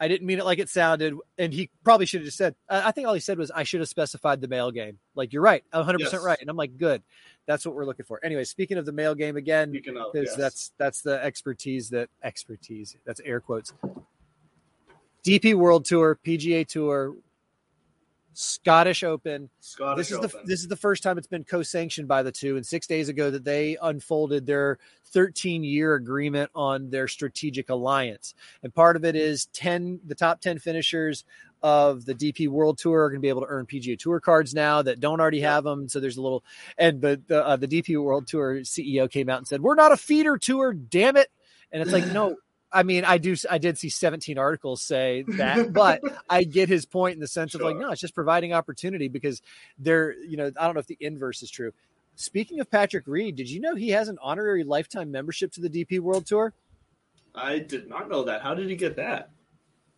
[0.00, 2.54] I didn't mean it like it sounded, and he probably should have just said.
[2.68, 5.42] I think all he said was, "I should have specified the male game." Like you're
[5.42, 6.08] right, 100 Yes.
[6.08, 7.02] percent right, and I'm like, good.
[7.46, 8.18] That's what we're looking for.
[8.24, 10.36] Anyway, speaking of the male game again, because yes.
[10.36, 13.72] that's that's the expertise that expertise that's air quotes
[15.24, 17.14] dp world tour pga tour
[18.32, 19.50] scottish open.
[19.60, 22.56] Scottish this is the this is the first time it's been co-sanctioned by the two
[22.56, 24.78] and six days ago that they unfolded their
[25.12, 28.34] 13 year agreement on their strategic alliance.
[28.62, 31.24] And part of it is 10 the top 10 finishers
[31.62, 34.54] of the dp world tour are going to be able to earn pga tour cards
[34.54, 36.42] now that don't already have them so there's a little
[36.78, 39.92] and but the, uh, the dp world tour ceo came out and said we're not
[39.92, 41.28] a feeder tour damn it.
[41.72, 42.36] And it's like no
[42.72, 43.34] I mean, I do.
[43.50, 47.54] I did see 17 articles say that, but I get his point in the sense
[47.54, 49.42] of like, no, it's just providing opportunity because
[49.78, 51.72] they're, you know, I don't know if the inverse is true.
[52.16, 55.70] Speaking of Patrick Reed, did you know he has an honorary lifetime membership to the
[55.70, 56.52] DP World Tour?
[57.34, 58.42] I did not know that.
[58.42, 59.30] How did he get that?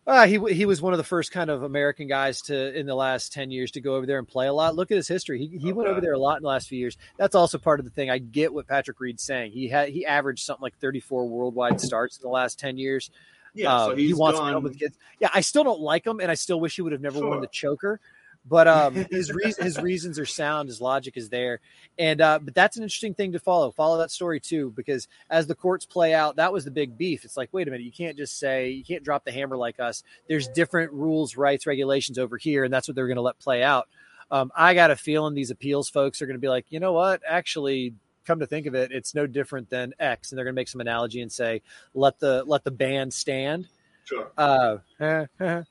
[0.05, 2.95] Uh, he he was one of the first kind of American guys to in the
[2.95, 4.75] last ten years to go over there and play a lot.
[4.75, 6.77] Look at his history; he he went over there a lot in the last few
[6.77, 6.97] years.
[7.17, 8.09] That's also part of the thing.
[8.09, 9.53] I get what Patrick Reed's saying.
[9.53, 13.11] He had he averaged something like thirty four worldwide starts in the last ten years.
[13.55, 14.53] Yeah, Um, so he wants to gone.
[14.53, 14.97] come with kids.
[15.19, 17.39] Yeah, I still don't like him, and I still wish he would have never won
[17.39, 18.01] the choker.
[18.45, 21.59] But um, his reason, his reasons are sound, his logic is there,
[21.97, 23.71] and uh, but that's an interesting thing to follow.
[23.71, 27.25] Follow that story too, because as the courts play out, that was the big beef.
[27.25, 29.79] It's like, wait a minute, you can't just say you can't drop the hammer like
[29.79, 30.03] us.
[30.27, 33.63] There's different rules, rights, regulations over here, and that's what they're going to let play
[33.63, 33.87] out.
[34.31, 36.93] Um, I got a feeling these appeals folks are going to be like, you know
[36.93, 37.93] what, actually,
[38.25, 40.67] come to think of it, it's no different than X, and they're going to make
[40.67, 41.61] some analogy and say,
[41.93, 43.67] let the let the ban stand.
[44.05, 44.31] Sure.
[44.37, 44.77] Uh,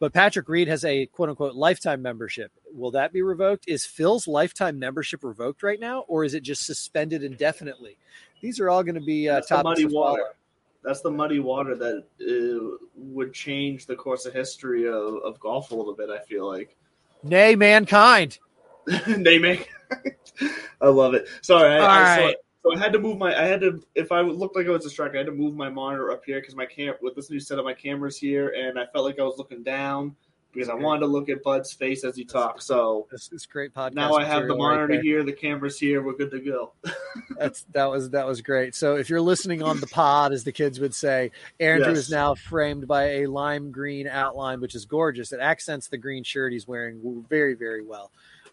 [0.00, 2.52] but Patrick Reed has a quote unquote lifetime membership.
[2.72, 3.64] Will that be revoked?
[3.66, 7.96] Is Phil's lifetime membership revoked right now, or is it just suspended indefinitely?
[8.40, 10.12] These are all going to be uh, the muddy follow.
[10.12, 10.24] water.
[10.84, 15.72] That's the muddy water that uh, would change the course of history of, of golf
[15.72, 16.10] a little bit.
[16.10, 16.76] I feel like.
[17.24, 18.38] Nay, mankind.
[19.08, 19.64] Naming.
[20.80, 21.26] I love it.
[21.42, 22.36] Sorry, I, All I saw right.
[22.68, 23.34] So I had to move my.
[23.38, 23.82] I had to.
[23.94, 26.40] If I looked like I was distracted, I had to move my monitor up here
[26.40, 29.22] because my cam with this new setup, my camera's here, and I felt like I
[29.22, 30.14] was looking down
[30.52, 32.62] because I wanted to look at Bud's face as he talked.
[32.62, 33.94] So This is great podcast.
[33.94, 36.72] now I have the material right monitor here, the camera's here, we're good to go.
[37.38, 38.74] That's that was that was great.
[38.74, 41.98] So if you're listening on the pod, as the kids would say, Andrew Yes.
[41.98, 45.32] is now framed by a lime green outline, which is gorgeous.
[45.32, 48.10] It accents the green shirt he's wearing very very well.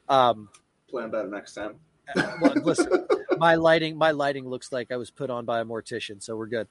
[0.09, 0.49] Um,
[0.89, 1.75] Plan better next time.
[2.41, 3.05] well, listen,
[3.37, 6.47] my lighting my lighting looks like I was put on by a mortician, so we're
[6.47, 6.67] good.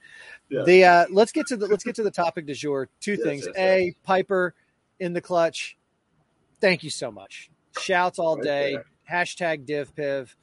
[0.48, 0.62] Yeah.
[0.64, 2.88] The uh, let's get to the let's get to the topic du jour.
[3.00, 3.46] Two Yes, things.
[3.46, 4.54] yes, a Piper
[5.00, 5.76] in the clutch.
[6.60, 7.50] Thank you so much.
[7.78, 8.72] Shouts all Right day.
[8.74, 8.84] there.
[9.10, 10.34] Hashtag divpiv.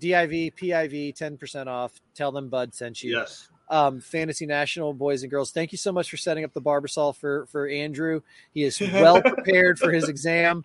[0.00, 1.92] DIV, PIV, 10% off.
[2.14, 3.18] Tell them Bud sent you.
[3.18, 3.48] Yes.
[3.68, 7.14] Um, Fantasy National boys and girls, thank you so much for setting up the Barbasol
[7.14, 8.22] for for Andrew.
[8.52, 10.64] He is well prepared for his exam.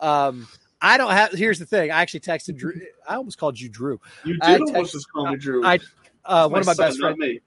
[0.00, 0.46] Um,
[0.80, 1.32] I don't have.
[1.32, 1.90] Here's the thing.
[1.90, 2.72] I actually texted Drew.
[3.08, 4.00] I almost called you Drew.
[4.24, 5.64] You I did almost text- just call me Drew.
[5.64, 5.78] I
[6.26, 7.40] uh, one of my son, best friends.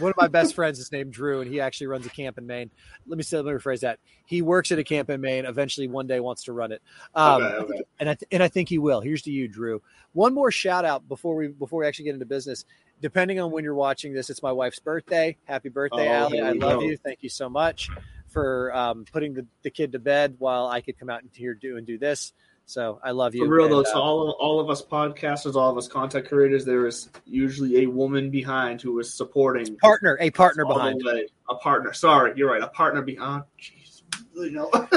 [0.00, 2.46] One of my best friends is named Drew, and he actually runs a camp in
[2.46, 2.70] Maine.
[3.06, 3.98] Let me say, let me rephrase that.
[4.24, 5.44] He works at a camp in Maine.
[5.46, 6.82] Eventually, one day, wants to run it.
[7.14, 7.82] Um, Okay, okay.
[8.00, 9.00] and I th- and I think he will.
[9.00, 9.82] Here's to you, Drew.
[10.12, 12.64] One more shout out before we before we actually get into business.
[13.00, 15.36] Depending on when you're watching this, it's my wife's birthday.
[15.44, 16.40] Happy birthday, Oh, Allie!
[16.40, 16.82] I love go.
[16.82, 16.96] you.
[16.96, 17.88] Thank you so much
[18.28, 21.54] for um, putting the, the kid to bed while I could come out and here
[21.54, 22.32] do and do this.
[22.70, 23.46] So I love you.
[23.46, 26.28] For real And, though, uh, to all all of us podcasters, all of us content
[26.28, 31.02] creators, there is usually a woman behind who is supporting partner, a partner behind.
[31.04, 31.26] way.
[31.48, 31.92] A partner.
[31.92, 32.62] Sorry, you're right.
[32.62, 33.42] A partner behind.
[33.60, 34.02] Jeez.
[34.36, 34.70] You know.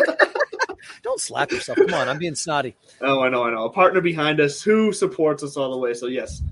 [1.02, 1.80] Don't slap yourself.
[1.80, 2.76] Come on, I'm being snotty.
[3.02, 3.66] oh, I know, I know.
[3.66, 5.96] A partner behind us who supports us all the way.
[5.96, 6.44] So yes,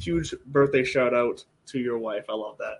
[0.00, 2.24] huge birthday shout out to your wife.
[2.30, 2.78] I love that.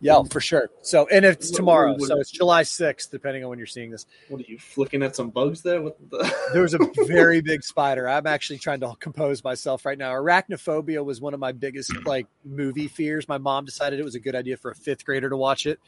[0.00, 0.70] Yeah, for sure.
[0.82, 4.06] So, and it's tomorrow, so it's July 6th, depending on when you're seeing this.
[4.28, 5.82] What are you flicking at some bugs there?
[5.82, 6.36] What the?
[6.52, 8.08] There was a very big spider.
[8.08, 10.12] I'm actually trying to compose myself right now.
[10.12, 13.28] Arachnophobia was one of my biggest like movie fears.
[13.28, 15.78] My mom decided it was a good idea for a fifth grader to watch it.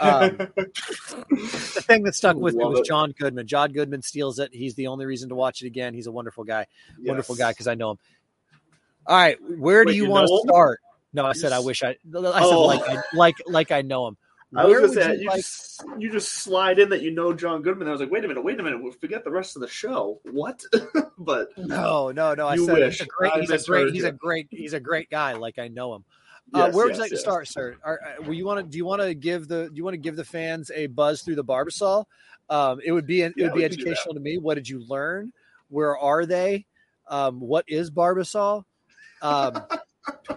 [0.00, 0.36] Um,
[1.30, 2.86] the thing that stuck with me was it.
[2.86, 3.46] John Goodman.
[3.46, 4.54] John Goodman steals it.
[4.54, 5.92] He's the only reason to watch it again.
[5.92, 6.66] He's a wonderful guy.
[7.04, 7.98] Wonderful guy because I know him.
[9.08, 10.80] All right, where do you, you want to start?
[11.16, 11.88] No, I said I wish I.
[11.88, 12.66] I said Oh.
[12.66, 14.16] like I, like like I know him.
[14.54, 17.10] I was Where gonna say you you, like- just you just slide in that you
[17.10, 17.88] know John Goodman.
[17.88, 19.68] I was like, wait a minute, wait a minute, we'll forget the rest of the
[19.68, 20.20] show.
[20.30, 20.62] What?
[21.18, 22.46] but No, no, no.
[22.46, 22.98] I said wish.
[22.98, 23.32] he's a great.
[23.40, 23.92] He's a great.
[23.94, 24.46] He's a great.
[24.50, 25.32] He's a great guy.
[25.32, 26.04] Like I know him.
[26.54, 27.20] uh, yes, where would yes, you like yes.
[27.20, 27.76] to start, sir?
[27.82, 28.70] Are, uh, will you want to?
[28.70, 29.64] Do you want to give the?
[29.68, 32.04] Do you want to give the fans a buzz through the Barbasol?
[32.48, 33.22] Um, it would be.
[33.22, 33.90] It Yeah, would be we can do that.
[33.90, 34.38] educational to me.
[34.38, 35.32] What did you learn?
[35.70, 36.66] Where are they?
[37.08, 38.62] Um, what is Barbasol?
[39.22, 39.60] Um,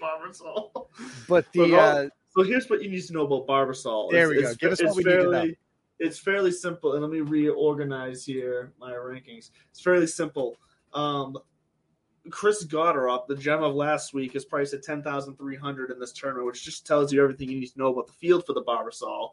[0.00, 0.86] Barbasol?
[1.28, 4.10] but the But uh, So here's what you need to know about Barbasol.
[4.10, 4.54] There It's- we go.
[4.54, 5.30] Give us what we need to know.
[5.32, 5.58] fairly,
[5.98, 9.50] It's fairly simple, and let me reorganize here my rankings.
[9.70, 10.56] It's fairly simple.
[10.94, 11.36] Um,
[12.30, 15.98] Chris Gotterup, the gem of last week, is priced at ten thousand three hundred in
[15.98, 18.52] this tournament, which just tells you everything you need to know about the field for
[18.52, 19.30] the Barbasol.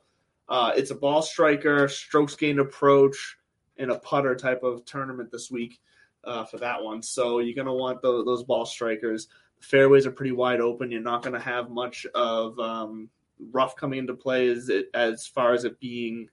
[0.50, 3.38] Uh, it's a ball striker, strokes gained approach,
[3.78, 5.80] and a putter type of tournament this week
[6.24, 7.02] uh, for that one.
[7.02, 9.28] So you're going to want tho- those ball strikers.
[9.60, 10.92] Fairways are pretty wide open.
[10.92, 13.10] You're not going to have much of um,
[13.52, 16.30] rough coming into play as it, as far as it being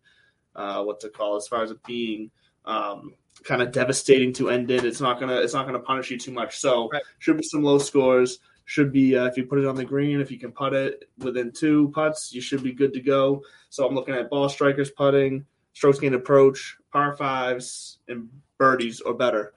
[0.57, 1.39] uh, what's it called?
[1.39, 2.31] As far as it being
[2.65, 6.19] um, kind of devastating to end it, it's not gonna it's not gonna punish you
[6.19, 6.59] too much.
[6.59, 7.03] So Right.
[7.19, 8.39] should be some low scores.
[8.67, 11.09] Should be uh, if you put it on the green, if you can putt it
[11.19, 13.43] within two putts, you should be good to go.
[13.69, 19.13] So I'm looking at ball strikers putting, strokes gained approach, par fives, and birdies or
[19.13, 19.53] better.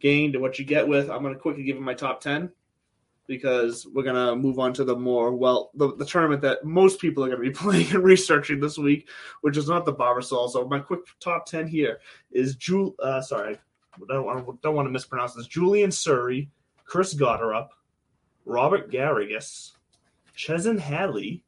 [0.00, 1.10] Gained and what you get with.
[1.10, 2.50] I'm gonna quickly give him my top ten
[3.28, 7.22] because we're gonna move on to the more well the, the tournament that most people
[7.22, 9.08] are gonna be playing and researching this week,
[9.42, 10.50] which is not the Barbasol.
[10.50, 12.00] So my quick top ten here
[12.32, 12.96] is Jul.
[13.00, 13.58] Uh, sorry,
[13.94, 15.46] I don't want don't want to mispronounce this.
[15.46, 16.48] Julian Suri,
[16.84, 17.68] Chris Gotterup,
[18.44, 19.72] Robert Garrigus,
[20.34, 21.44] Chesson Hadley,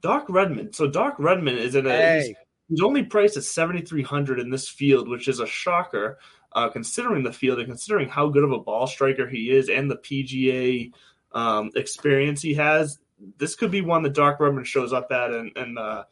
[0.00, 0.72] Doc Redman.
[0.72, 2.36] So Doc Redman is in a hey,
[2.68, 6.18] he's only priced at 7,300 in this field, which is a shocker
[6.52, 9.90] uh, considering the field and considering how good of a ball striker he is and
[9.90, 10.92] the PGA
[11.32, 12.98] um, experience he has.
[13.38, 16.04] This could be one that Doc Redman shows up at and, and, uh,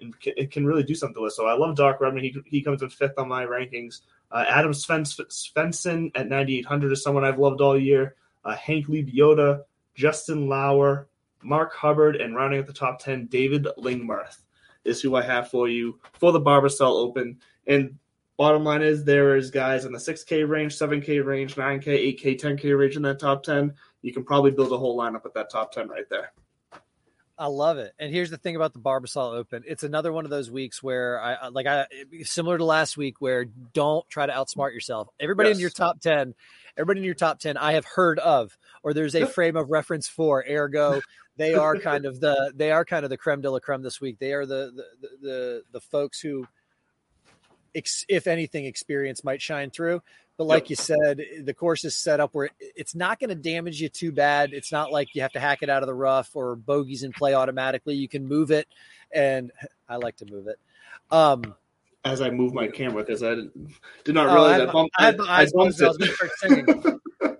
[0.00, 1.32] and it can really do something with.
[1.32, 2.24] So I love Doc Redman.
[2.24, 4.00] He, he comes in fifth on my rankings.
[4.30, 8.14] Uh, Adam Svensson at 9,800 is someone I've loved all year.
[8.44, 9.62] Uh, Hank Lebioda,
[9.94, 11.08] Justin Lower,
[11.42, 14.38] Mark Hubbard, and rounding at the top 10, David Lingmerth
[14.88, 17.38] is who I have for you for the Barbasol Open.
[17.66, 17.98] And
[18.36, 22.78] bottom line is there is guys in the 6K range, 7K range, 9K, 8K, 10K
[22.78, 23.74] range in that top 10.
[24.02, 26.32] You can probably build a whole lineup with that top 10 right there.
[27.38, 27.94] I love it.
[27.98, 29.62] And here's the thing about the Barbasol Open.
[29.66, 31.86] It's another one of those weeks where I like I
[32.24, 35.08] similar to last week where don't try to outsmart yourself.
[35.20, 35.58] Everybody yes.
[35.58, 36.34] in your top 10,
[36.76, 40.08] everybody in your top 10 I have heard of or there's a frame of reference
[40.08, 40.44] for.
[40.48, 41.00] Ergo,
[41.36, 44.00] they are kind of the they are kind of the creme de la creme this
[44.00, 44.18] week.
[44.18, 46.46] They are the the the, the folks who
[47.74, 50.02] if anything experience might shine through
[50.38, 50.70] but like yep.
[50.70, 54.12] you said, the course is set up where it's not going to damage you too
[54.12, 54.52] bad.
[54.52, 57.12] It's not like you have to hack it out of the rough or bogeys in
[57.12, 57.96] play automatically.
[57.96, 58.68] You can move it,
[59.12, 59.50] and
[59.88, 60.60] I like to move it.
[61.10, 61.56] Um,
[62.04, 63.34] As I move my camera, because I
[64.04, 67.00] did not realize oh, I, bumped, I, I, I bumped it.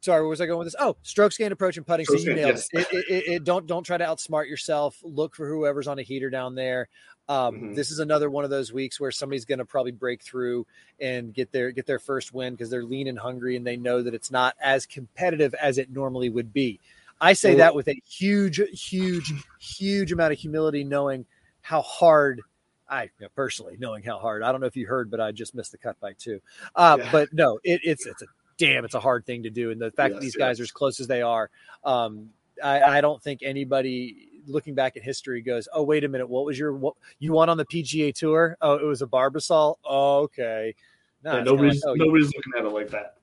[0.00, 0.76] Sorry, where was I going with this?
[0.78, 2.04] Oh, strokes gained, approach, and putting.
[2.04, 2.68] Strokes so you nailed yes.
[2.72, 2.86] it.
[2.92, 3.44] It, it, it.
[3.44, 4.96] Don't don't try to outsmart yourself.
[5.02, 6.88] Look for whoever's on a heater down there.
[7.28, 7.74] Um, mm-hmm.
[7.74, 10.66] This is another one of those weeks where somebody's going to probably break through
[11.00, 14.02] and get their get their first win because they're lean and hungry and they know
[14.02, 16.78] that it's not as competitive as it normally would be.
[17.20, 21.24] I say that with a huge, huge, huge amount of humility, knowing
[21.62, 22.42] how hard
[22.88, 24.42] I you know, personally knowing how hard.
[24.42, 26.40] I don't know if you heard, but I just missed the cut by two.
[26.74, 27.08] Uh, yeah.
[27.10, 28.26] But no, it, it's it's a
[28.58, 30.60] damn, it's a hard thing to do, and the fact yes, that these guys yes.
[30.60, 31.50] are as close as they are,
[31.84, 32.30] um,
[32.62, 36.44] I, I don't think anybody looking back at history goes, "Oh, wait a minute, what
[36.44, 38.56] was your what you won on the PGA Tour?
[38.60, 39.76] Oh, it was a Barbasol.
[39.84, 40.74] Oh, okay."
[41.22, 43.16] No, yeah, nobody's like, oh, nobody's looking at it like that.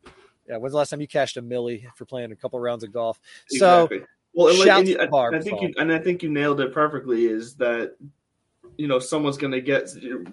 [0.47, 2.91] Yeah, when's the last time you cashed a milli for playing a couple rounds of
[2.91, 3.19] golf?
[3.49, 3.99] Exactly.
[3.99, 6.73] So, well, like, and you, I, I think you and I think you nailed it
[6.73, 7.25] perfectly.
[7.25, 7.95] Is that
[8.77, 9.89] you know someone's going to get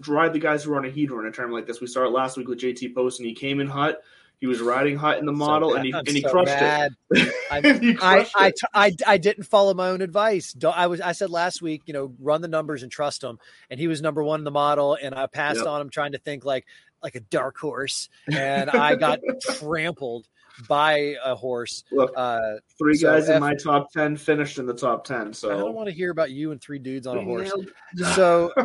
[0.09, 1.81] ride the guys who are on a heater in a term like this.
[1.81, 3.97] We started last week with JT Post, and he came in hot.
[4.41, 6.93] He was riding hot in the model, so and he and he so crushed mad.
[7.11, 7.35] it.
[8.01, 10.57] I, I, I, I, didn't follow my own advice.
[10.65, 13.39] I was I said last week, you know, run the numbers and trust him.
[13.69, 15.67] And he was number one in the model, and I passed yep.
[15.67, 16.67] on him trying to think like
[17.03, 20.27] like a dark horse, and I got trampled
[20.69, 21.85] by a horse.
[21.93, 22.41] Look, uh,
[22.79, 25.33] three so guys F- in my top ten finished in the top ten.
[25.33, 27.53] So I don't want to hear about you and three dudes on a horse.
[28.15, 28.53] So.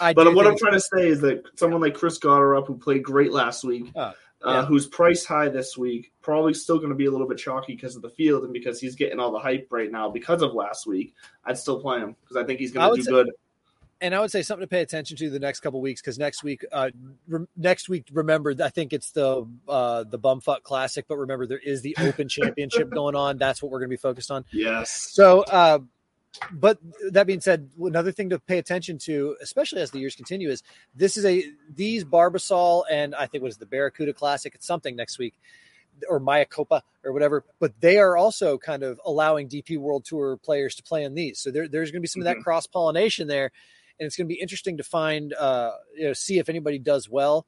[0.00, 3.02] I but what I'm trying to say is that someone like Chris Gotterup, who played
[3.02, 4.12] great last week, uh,
[4.44, 7.74] uh, who's priced high this week, probably still going to be a little bit chalky
[7.74, 10.54] because of the field and because he's getting all the hype right now because of
[10.54, 11.14] last week.
[11.44, 13.30] I'd still play him because I think he's going to do say, good.
[14.00, 16.42] And I would say something to pay attention to the next couple weeks because next
[16.42, 16.90] week, uh,
[17.28, 21.58] re- next week, remember, I think it's the uh, the Bumfuck Classic, but remember there
[21.58, 23.38] is the Open Championship going on.
[23.38, 24.44] That's what we're going to be focused on.
[24.52, 24.90] Yes.
[24.90, 25.42] So.
[25.42, 25.78] Uh,
[26.50, 26.78] but
[27.10, 30.62] that being said, another thing to pay attention to, especially as the years continue, is
[30.94, 34.54] this is a these Barbasol and I think was the Barracuda Classic.
[34.54, 35.34] It's something next week,
[36.08, 37.44] or Mayakoba or whatever.
[37.60, 41.38] But they are also kind of allowing DP World Tour players to play in these.
[41.38, 42.28] So there, there's going to be some mm-hmm.
[42.28, 42.44] of that mm-hmm.
[42.44, 43.50] cross pollination there,
[43.98, 47.08] and it's going to be interesting to find, uh, you know, see if anybody does
[47.08, 47.46] well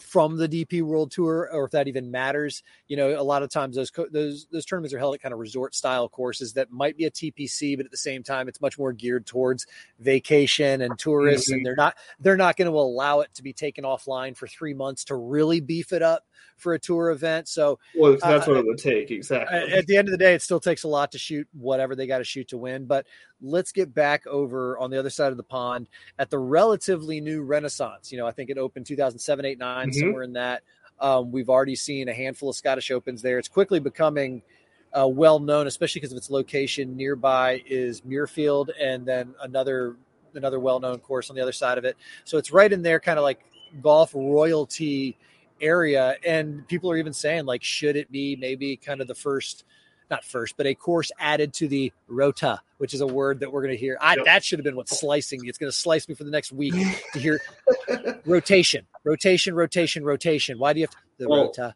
[0.00, 2.62] from the DP World Tour, or if that even matters.
[2.88, 5.38] You know, a lot of times those those those tournaments are held at kind of
[5.38, 8.78] resort style courses that might be a TPC, but at the same time, it's much
[8.78, 9.66] more geared towards
[9.98, 11.58] vacation and tourists, mm-hmm.
[11.58, 14.74] and they're not they're not going to allow it to be taken offline for three
[14.74, 16.24] months to really beef it up
[16.56, 17.48] for a tour event.
[17.48, 19.72] So, well, that's uh, what it would take exactly.
[19.72, 22.06] At the end of the day, it still takes a lot to shoot whatever they
[22.06, 22.86] got to shoot to win.
[22.86, 23.06] But
[23.40, 27.42] let's get back over on the other side of the pond at the relatively new
[27.42, 28.12] Renaissance.
[28.12, 30.00] You know, I think it opened 2007, 8, 9, mm-hmm.
[30.00, 30.62] somewhere in that.
[31.00, 33.38] Um, we've already seen a handful of Scottish Opens there.
[33.38, 34.42] It's quickly becoming
[34.92, 36.96] uh, well known, especially because of its location.
[36.96, 39.96] Nearby is Muirfield, and then another
[40.34, 41.96] another well known course on the other side of it.
[42.24, 43.40] So it's right in there, kind of like
[43.82, 45.16] golf royalty
[45.60, 46.16] area.
[46.26, 49.64] And people are even saying, like, should it be maybe kind of the first,
[50.10, 53.62] not first, but a course added to the rota, which is a word that we're
[53.62, 53.96] going to hear.
[54.00, 54.24] I, yep.
[54.24, 55.40] That should have been what's slicing.
[55.44, 56.74] It's going to slice me for the next week
[57.12, 57.40] to hear
[58.26, 60.58] rotation, rotation, rotation, rotation.
[60.58, 61.74] Why do you have to, the well, rota?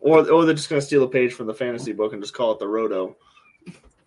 [0.00, 2.34] Or, or they're just going to steal a page from the fantasy book and just
[2.34, 3.16] call it the roto.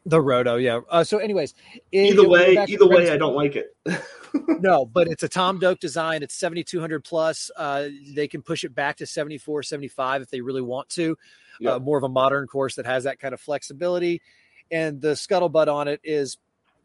[0.06, 0.80] The roto, yeah.
[0.90, 1.54] Uh, so, anyways,
[1.92, 3.76] either way, either way, I don't like it.
[4.60, 6.24] no, but it's a Tom Doak design.
[6.24, 7.52] It's 7,200 plus.
[7.56, 11.18] Uh, they can push it back to 74, 75 if they really want to.
[11.56, 11.74] Uh, yep.
[11.74, 14.22] Uh, more of a modern course that has that kind of flexibility.
[14.72, 16.38] And the scuttlebutt on it is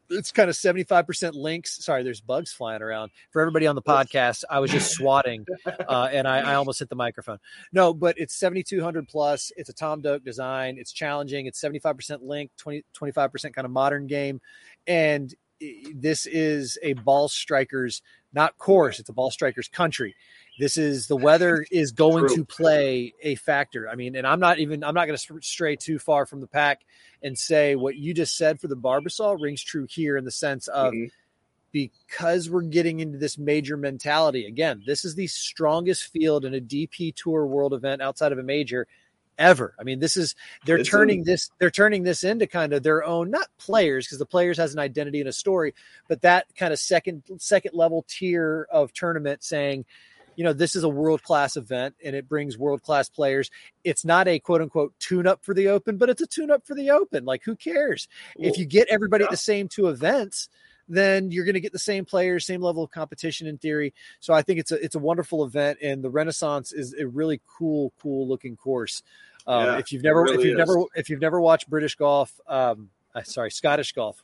[0.09, 1.83] it's kind of 75% links.
[1.83, 3.11] Sorry, there's bugs flying around.
[3.31, 5.45] For everybody on the podcast, I was just swatting
[5.87, 7.39] uh, and I, I, almost hit the microphone.
[7.71, 9.51] No, but it's 7,200 plus.
[9.57, 10.77] It's a Tom Doak design.
[10.79, 11.45] It's challenging.
[11.45, 14.39] It's 75% link, 20, 25% kind of modern game.
[14.85, 15.33] And
[15.95, 18.01] this is a ball strikers,
[18.33, 20.15] not course, it's a ball strikers country.
[20.59, 22.37] This is the weather is going True.
[22.37, 23.87] to play a factor.
[23.89, 26.47] I mean, and I'm not even I'm not going to stray too far from the
[26.47, 26.81] pack
[27.21, 30.67] and say what you just said for the Barbasol rings true here in the sense
[30.67, 31.07] of mm-hmm.
[31.71, 34.45] because we're getting into this major mentality.
[34.45, 38.43] Again, this is the strongest field in a DP Tour World event outside of a
[38.43, 38.87] major
[39.37, 39.75] ever.
[39.79, 40.35] I mean, this is
[40.65, 44.25] they're turning this they're turning this into kind of their own not players because the
[44.25, 45.73] players has an identity and a story,
[46.07, 49.85] but that kind of second second level tier of tournament saying
[50.37, 53.49] you know, this is a world class event and it brings world class players.
[53.83, 56.65] It's not a quote unquote tune up for the open, but it's a tune up
[56.65, 57.25] for the open.
[57.25, 58.07] Like, who cares?
[58.37, 59.27] Well, if you get everybody yeah.
[59.27, 60.47] at the same two events,
[60.87, 63.95] then you're going to get the same players, same level of competition in theory.
[64.19, 67.41] So I think it's a it's a wonderful event, and the Renaissance is a really
[67.57, 69.01] cool, cool looking course.
[69.47, 70.67] Um, yeah, if you've never really if you've is.
[70.67, 74.21] never if you've never watched British golf, um, uh, sorry, Scottish golf.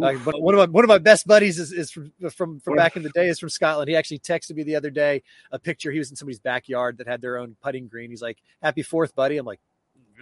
[0.00, 2.76] Uh, but one of my one of my best buddies is, is from, from from
[2.76, 3.88] back in the day is from Scotland.
[3.88, 5.90] He actually texted me the other day a picture.
[5.90, 8.10] He was in somebody's backyard that had their own putting green.
[8.10, 9.58] He's like, "Happy Fourth, buddy." I'm like,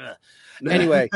[0.03, 0.17] Ugh.
[0.71, 1.11] anyway,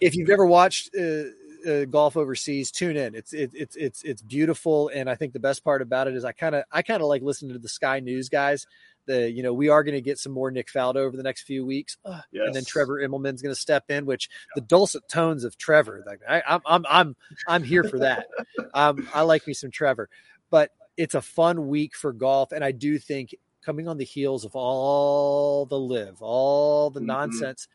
[0.00, 1.24] if you've ever watched uh,
[1.68, 3.14] uh, golf overseas, tune in.
[3.14, 6.24] It's it, it's it's it's beautiful, and I think the best part about it is
[6.24, 8.66] I kind of I kind of like listening to the Sky News guys
[9.06, 11.42] the you know we are going to get some more Nick Faldo over the next
[11.42, 12.46] few weeks, uh, yes.
[12.46, 14.06] and then Trevor Immelman's going to step in.
[14.06, 18.26] Which the dulcet tones of Trevor, like I, am I'm I'm I'm here for that.
[18.74, 20.08] um, I like me some Trevor,
[20.50, 23.34] but it's a fun week for golf, and I do think
[23.64, 27.06] coming on the heels of all the LIV, all the mm-hmm.
[27.06, 27.68] nonsense,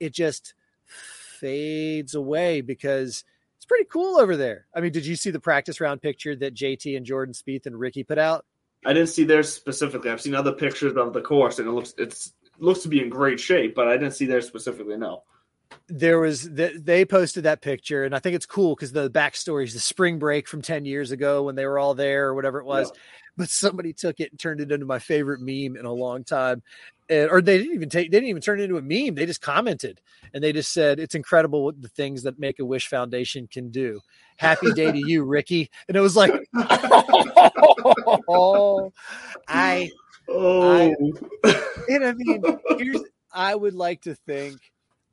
[0.00, 0.54] it just
[0.86, 3.24] fades away because
[3.56, 4.66] it's pretty cool over there.
[4.74, 7.78] I mean, did you see the practice round picture that JT and Jordan Spieth and
[7.78, 8.44] Rickie put out?
[8.84, 10.10] I didn't see theirs specifically.
[10.10, 13.08] I've seen other pictures of the course, and it looks it's looks to be in
[13.08, 14.96] great shape, but I didn't see theirs specifically.
[14.96, 15.22] No.
[15.88, 19.64] There was that they posted that picture, and I think it's cool because the backstory
[19.64, 22.58] is the spring break from ten years ago when they were all there or whatever
[22.60, 22.90] it was.
[22.92, 23.00] Yeah.
[23.34, 26.62] But somebody took it and turned it into my favorite meme in a long time,
[27.08, 29.14] and, or they didn't even take they didn't even turn it into a meme.
[29.14, 30.00] They just commented
[30.34, 33.70] and they just said it's incredible what the things that Make a Wish Foundation can
[33.70, 34.00] do.
[34.42, 35.70] Happy day to you, Rickie.
[35.86, 36.32] And it was like,
[38.28, 38.92] oh,
[39.46, 39.88] I,
[40.28, 40.92] oh,
[41.44, 41.54] I,
[41.88, 42.42] and I mean,
[42.76, 44.58] here's, I would like to think,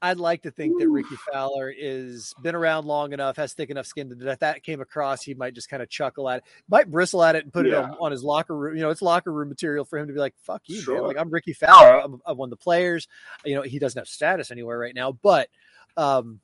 [0.02, 3.86] I'd like to think that Rickie Fowler is been around long enough, has thick enough
[3.86, 6.90] skin that if that came across, he might just kind of chuckle at it, might
[6.90, 7.74] bristle at it and put yeah.
[7.74, 8.78] it on, on, his locker room.
[8.78, 10.96] You know, it's locker room material for him to be like, "Fuck you, sure.
[10.96, 12.02] man!" Like I'm Rickie Fowler.
[12.02, 13.08] I'm, I'm one of the players.
[13.46, 15.50] You know, he doesn't have status anywhere right now, but
[15.98, 16.40] um,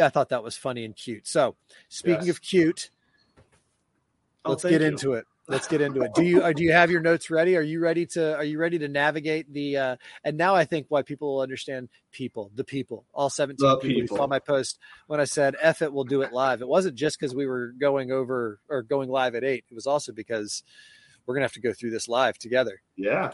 [0.00, 1.26] I thought that was funny and cute.
[1.26, 1.56] So,
[1.88, 2.36] speaking yes.
[2.36, 2.90] of cute,
[4.44, 4.86] oh, let's get you.
[4.86, 5.26] into it.
[5.48, 6.14] Let's get into it.
[6.14, 7.56] Do you uh, do you have your notes ready?
[7.56, 10.86] Are you ready to are you ready to navigate the uh and now I think
[10.88, 14.16] why people will understand people, the people, all 17 the people, people.
[14.18, 14.78] saw my post
[15.08, 16.62] when I said F it, we'll do it live.
[16.62, 19.64] It wasn't just because we were going over or going live at eight.
[19.68, 20.62] It was also because
[21.26, 22.80] we're gonna have to go through this live together.
[22.96, 23.32] Yeah.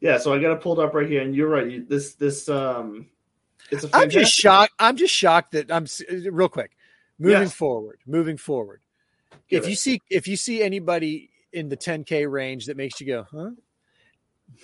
[0.00, 1.88] Yeah, so I got it pulled up right here, and you're right.
[1.88, 3.06] This this um
[3.92, 4.74] I'm just shocked.
[4.78, 5.86] I'm just shocked that I'm
[6.30, 6.72] real quick.
[7.18, 8.80] Moving forward, moving forward.
[9.48, 9.70] Get if it.
[9.70, 13.50] you see if you see anybody in the 10k range that makes you go, huh?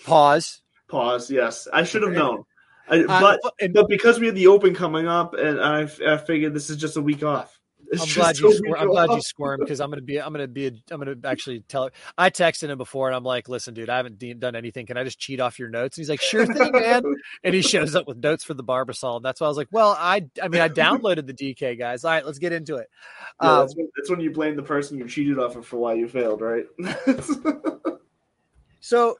[0.05, 0.63] Pause.
[0.89, 1.31] Pause.
[1.31, 2.45] Yes, I should have known.
[2.89, 6.55] I, but uh, but because we had the open coming up, and I, I figured
[6.55, 7.58] this is just a week off.
[7.93, 8.53] I'm glad you.
[8.53, 10.21] Squir- I'm glad you squirmed because I'm gonna be.
[10.21, 10.67] I'm gonna be.
[10.67, 11.85] A, I'm gonna actually tell.
[11.87, 11.95] It.
[12.17, 14.87] I texted him before, and I'm like, "Listen, dude, I haven't de- done anything.
[14.87, 17.03] Can I just cheat off your notes?" And he's like, "Sure thing, man."
[17.45, 19.17] and he shows up with notes for the Barbasol.
[19.17, 20.27] And that's why I was like, "Well, I.
[20.43, 22.05] I mean, I downloaded the DK guys.
[22.05, 22.89] All right, let's get into it."
[23.43, 25.79] Yeah, um, that's, when, that's when you blame the person you cheated off of for
[25.79, 26.67] why you failed, right?
[28.81, 29.17] so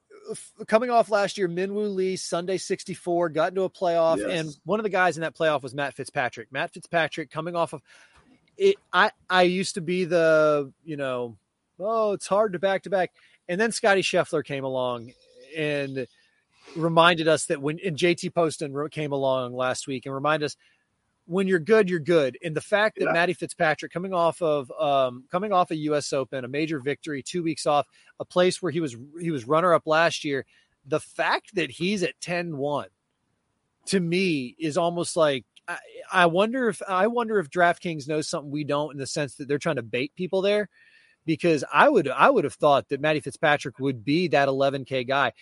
[0.67, 4.19] coming off last year, Minwoo Lee, Sunday 64, got into a playoff.
[4.19, 4.29] Yes.
[4.29, 6.53] And one of the guys in that playoff was Matt Fitzpatrick.
[6.53, 7.83] Matt Fitzpatrick coming off of
[8.59, 11.37] it I I used to be the you know
[11.79, 13.13] oh it's hard to back to back,
[13.49, 15.13] and then Scotty Scheffler came along
[15.57, 16.07] and
[16.77, 20.57] reminded us that when and JT Poston came along last week and reminded us
[21.27, 22.39] when you're good, you're good.
[22.43, 23.13] And the fact that yeah.
[23.13, 26.13] Matty Fitzpatrick coming off of um, coming off a U.S.
[26.13, 27.87] Open, a major victory, two weeks off,
[28.19, 30.47] a place where he was he was runner up last year,
[30.87, 32.87] the fact that he's at 10-1
[33.87, 35.45] to me is almost like
[36.13, 39.49] I, wonder if I wonder if DraftKings knows something we don't in the sense that
[39.49, 40.69] they're trying to bait people there.
[41.27, 45.33] Because I would I would have thought that Matty Fitzpatrick would be that 11K guy.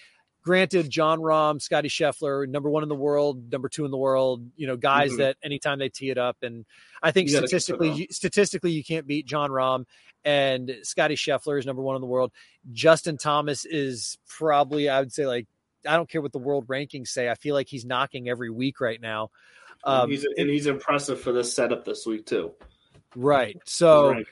[0.42, 4.48] granted, Jon Rahm, Scotty Scheffler, number one in the world, number two in the world,
[4.54, 5.16] you know, guys Mhm.
[5.18, 6.64] that anytime they tee it up, and
[7.02, 9.86] I think You statistically, you, statistically, you can't beat Jon Rahm
[10.24, 12.30] and Scotty Scheffler is number one in the world.
[12.72, 15.48] Justin Thomas is probably, I would say, like
[15.84, 17.28] I don't care what the world rankings say.
[17.28, 19.30] I feel like he's knocking every week right now.
[19.86, 22.52] Um, he's, and he's impressive for this setup this week too.
[23.14, 23.56] right.
[23.64, 24.26] So, Right.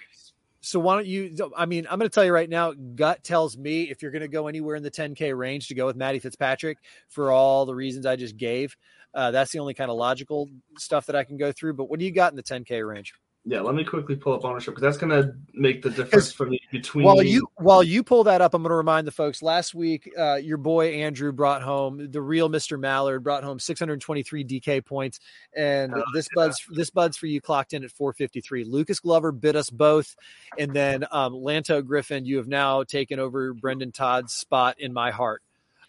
[0.61, 1.35] so why don't you?
[1.57, 2.73] I mean, I'm going to tell you right now.
[2.73, 5.87] Gut tells me if you're going to go anywhere in the 10K range to go
[5.87, 6.79] with Matty Fitzpatrick
[7.09, 8.77] for all the reasons I just gave.
[9.15, 11.75] Uh, that's the only kind of logical stuff that I can go through.
[11.75, 13.15] But what do you got in the 10K range?
[13.47, 16.47] Yeah, let me quickly pull up ownership because that's going to make the difference for
[16.47, 17.05] me between.
[17.05, 19.43] While you while you pull that up, I'm going to remind the folks.
[19.43, 22.81] Last week, uh, your boy Andrew brought home the real Mr.
[22.81, 25.21] Mallard brought home 623 DK points,
[25.55, 28.65] and Oh, this buds this buds for you clocked in at 453.
[28.65, 30.17] Lucas Glover bit us both,
[30.59, 35.11] and then um, Lanto Griffin, you have now taken over Brendon Todd's spot in my
[35.11, 35.43] heart.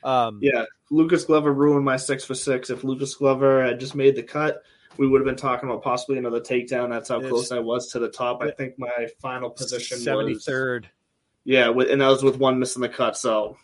[0.03, 2.70] Um, Yeah, Lucas Glover ruined my six for six.
[2.70, 4.62] If Lucas Glover had just made the cut,
[4.98, 6.89] we would have been talking about possibly another takedown.
[6.89, 8.41] That's how It's- close I was to the top.
[8.41, 10.86] I think my final position was 73rd.
[11.43, 13.16] Yeah, with, and that was with one missing the cut.
[13.18, 13.58] So,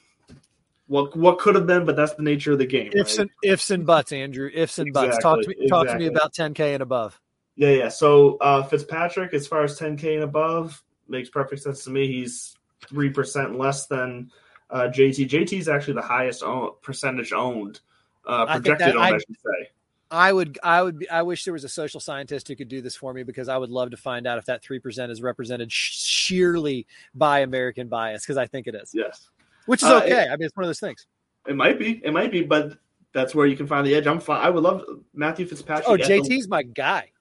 [0.87, 2.91] what what could have been, but that's the nature of the game.
[2.93, 3.21] Ifs right?
[3.21, 4.49] and ifs and buts, Andrew.
[4.53, 5.17] Ifs and buts.
[5.17, 5.55] Talk to me.
[5.55, 7.19] Exactly, Talk to me about 10k and above.
[7.55, 7.89] Yeah, yeah.
[7.89, 12.07] So uh, Fitzpatrick, as far as 10K and above, makes perfect sense to me.
[12.07, 12.55] He's
[12.87, 14.31] three percent less than
[14.69, 15.27] uh, JT.
[15.29, 17.79] JT is actually the highest own, percentage owned,
[18.25, 19.69] uh, I projected that- owned, I, I- should say.
[20.11, 22.81] I would, I would, be, I wish there was a social scientist who could do
[22.81, 25.21] this for me because I would love to find out if that three percent is
[25.21, 26.85] represented sh- sheerly
[27.15, 29.29] by American bias because I think it is, Yes,
[29.67, 30.27] which is Uh, okay.
[30.27, 31.07] I mean, it's one of those things.
[31.47, 32.01] it might be.
[32.03, 32.73] It might be, but
[33.13, 34.05] that's where you can find the edge.
[34.05, 34.45] I'm fine.
[34.45, 34.83] I would love
[35.13, 35.87] Matthew Fitzpatrick.
[35.87, 37.11] Oh, at the- JT's my guy.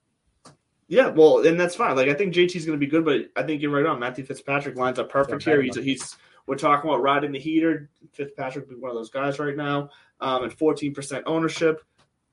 [0.88, 1.94] Yeah, well, and that's fine.
[1.94, 4.00] Like I think JT's going to be good, but I think you're right on.
[4.00, 5.62] Matthew Fitzpatrick lines up perfect here.
[5.62, 6.16] He's he's
[6.46, 7.88] we're talking about riding the heater.
[8.12, 9.90] Fitzpatrick would be one of those guys right now.
[10.20, 11.82] Um, and 14% ownership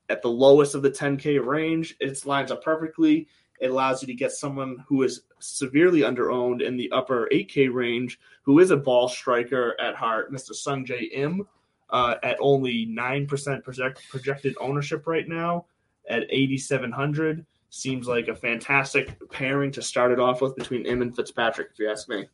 [0.08, 1.96] at the lowest of the 10k range.
[2.00, 3.28] It lines up perfectly.
[3.60, 8.18] It allows you to get someone who is severely underowned in the upper 8k range,
[8.42, 10.52] who is a ball striker at heart, Mr.
[10.52, 11.46] Sungjae Im,
[11.90, 15.66] uh, at only nine percent project, projected ownership right now
[16.08, 21.14] at 8,700 seems like a fantastic pairing to start it off with between him and
[21.14, 22.26] Fitzpatrick, if you ask me.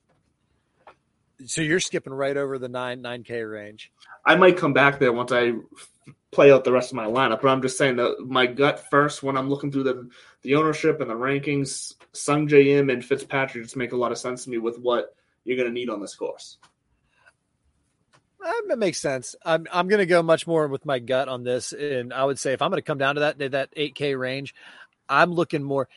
[1.47, 3.91] So you're skipping right over the nine nine k range.
[4.25, 5.55] I might come back there once I
[6.35, 9.23] play out the rest of my lineup, but I'm just saying that my gut first
[9.23, 10.09] when I'm looking through the
[10.43, 14.45] the ownership and the rankings, Sungjae Im and Fitzpatrick just make a lot of sense
[14.45, 15.15] to me with what
[15.45, 16.59] you're going to need on this course.
[18.45, 19.35] Uh, That makes sense.
[19.45, 22.39] I'm I'm going to go much more with my gut on this, and I would
[22.39, 24.55] say if I'm going to come down to that that 8K range,
[25.09, 25.89] I'm looking more.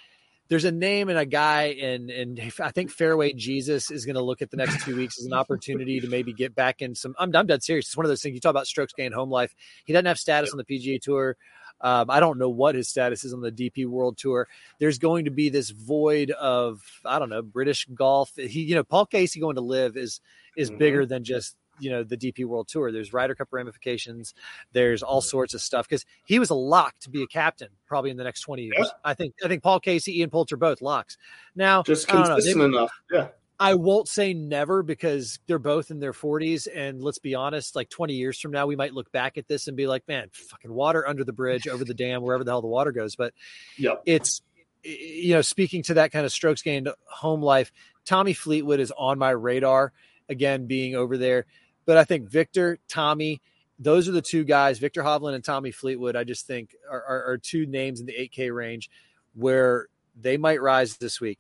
[0.50, 4.22] There's a name and a guy, and and I think Fairway Jesus is going to
[4.22, 7.16] look at the next two weeks as an opportunity to maybe get back in some.
[7.20, 7.88] I'm I'm dead serious.
[7.88, 9.54] It's one of those things you talk about strokes gain home life.
[9.86, 11.36] He doesn't have status on the PGA Tour.
[11.80, 14.48] Um, I don't know what his status is on the DP World Tour.
[14.80, 18.32] There's going to be this void of I don't know British golf.
[18.36, 20.22] He, you know, Paul Casey going to LIV is
[20.56, 20.78] is Mhm.
[20.80, 22.92] bigger than just you know the DP World Tour.
[22.92, 24.34] There's Ryder Cup ramifications.
[24.74, 25.28] There's all mm-hmm.
[25.28, 28.24] sorts of stuff because he was a lock to be a captain probably in the
[28.24, 28.76] next 20 years.
[28.80, 28.86] Yeah.
[29.04, 31.18] I think I think Paul Casey, Ian Poulter, both locks.
[31.56, 32.92] Now Just I know, consistent they- enough.
[33.12, 33.28] Yeah.
[33.60, 36.68] I won't say never because they're both in their 40s.
[36.74, 39.68] And let's be honest, like 20 years from now, we might look back at this
[39.68, 42.62] and be like, man, fucking water under the bridge, over the dam, wherever the hell
[42.62, 43.16] the water goes.
[43.16, 43.34] But
[43.80, 44.04] Yep.
[44.06, 44.44] it's,
[44.84, 47.72] you know, speaking to that kind of strokes gained home life,
[48.06, 49.92] Tommy Fleetwood is on my radar
[50.30, 51.46] again, being over there.
[51.88, 53.42] But I think Victor, Tommy,
[53.80, 57.24] those are the two guys, Victor Hovland and Tommy Fleetwood, I just think are, are,
[57.32, 58.92] are two names in the 8K range
[59.34, 59.88] where
[60.20, 61.40] they might rise this week.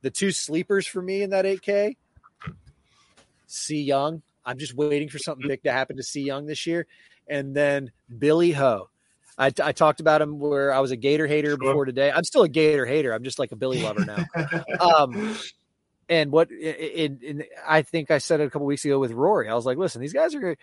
[0.00, 1.96] The two sleepers for me in that 8K,
[3.46, 4.22] C Young.
[4.46, 6.86] I'm just waiting for something big to happen to C Young this year.
[7.28, 8.88] And then Billy Ho.
[9.36, 11.58] I, I talked about him where I was a Gator hater Sure.
[11.58, 12.10] before today.
[12.10, 13.12] I'm still a Gator hater.
[13.12, 14.24] I'm just like a Billy lover now.
[14.80, 15.36] um,
[16.08, 19.48] and what in, in, I think I said it a couple weeks ago with Rory.
[19.48, 20.56] I was like, listen, these guys are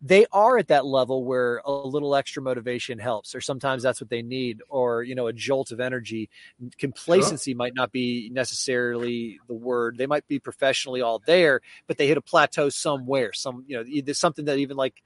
[0.00, 4.10] they are at that level where a little extra motivation helps, or sometimes that's what
[4.10, 6.30] they need, or you know, a jolt of energy.
[6.78, 9.98] Complacency might not be necessarily the word.
[9.98, 13.32] They might be professionally all there, but they hit a plateau somewhere.
[13.32, 15.02] Some you know, there's something that even like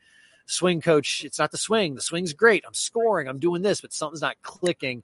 [0.47, 1.95] swing coach, it's not the swing.
[1.95, 2.65] The swing's great.
[2.67, 3.29] I'm scoring.
[3.29, 5.03] I'm doing this, but something's not clicking.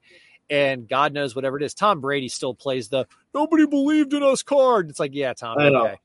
[0.51, 1.75] And God knows whatever it is.
[1.75, 4.89] Tom Brady still plays the nobody believed in us card.
[4.89, 5.59] It's like, yeah, Tom.
[5.59, 5.67] I.
[5.67, 5.97] Okay.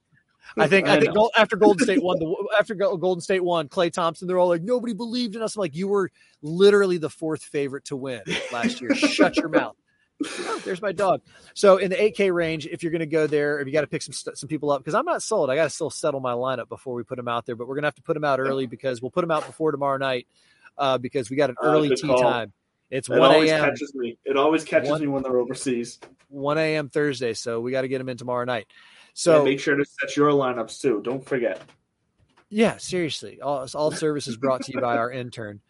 [0.58, 1.16] I think I, I think.
[1.38, 4.94] After Golden State won the after Golden State won, Klay Thompson, they're all like, nobody
[4.94, 5.56] believed in us.
[5.56, 8.22] I'm like, you were literally the fourth favorite to win
[8.52, 8.94] last year.
[8.94, 9.76] Shut your mouth.
[10.26, 11.22] Oh, there's my dog.
[11.54, 13.88] So in the 8K range, if you're going to go there, if you got to
[13.88, 15.50] pick some some people up, because I'm not sold.
[15.50, 17.56] I got to still settle my lineup before we put them out there.
[17.56, 19.46] But we're going to have to put them out early because we'll put them out
[19.46, 20.28] before tomorrow night
[20.78, 22.22] uh, because we got an early tea call.
[22.22, 22.54] time.
[22.90, 23.64] It's It 1 always a.m.
[23.66, 24.18] catches me.
[24.26, 26.00] It always catches One- me when they're overseas.
[26.30, 26.90] 1 a.m.
[26.90, 27.34] Thursday.
[27.34, 28.68] So we got to get them in tomorrow night.
[29.14, 31.02] So So make sure to set your lineups too.
[31.04, 31.62] Don't forget.
[32.50, 33.42] Yeah, seriously.
[33.42, 35.62] All, all services brought to you by our intern.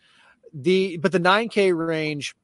[0.53, 2.35] The but the 9K range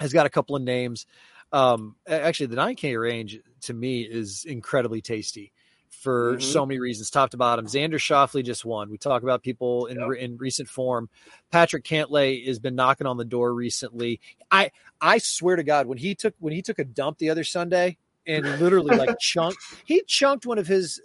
[0.00, 1.06] has got a couple of names.
[1.52, 5.52] Um, actually, the 9K range to me is incredibly tasty
[5.90, 6.42] for Mhm.
[6.42, 7.66] so many reasons, top to bottom.
[7.66, 8.88] Xander Schauffele just won.
[8.90, 10.18] We talk about people in Yep.
[10.18, 11.08] in recent form.
[11.50, 14.20] Patrick Cantlay has been knocking on the door recently.
[14.50, 14.70] I
[15.00, 17.98] I swear to God, when he took when he took a dump the other Sunday
[18.26, 21.00] and literally like chunked, he chunked one of his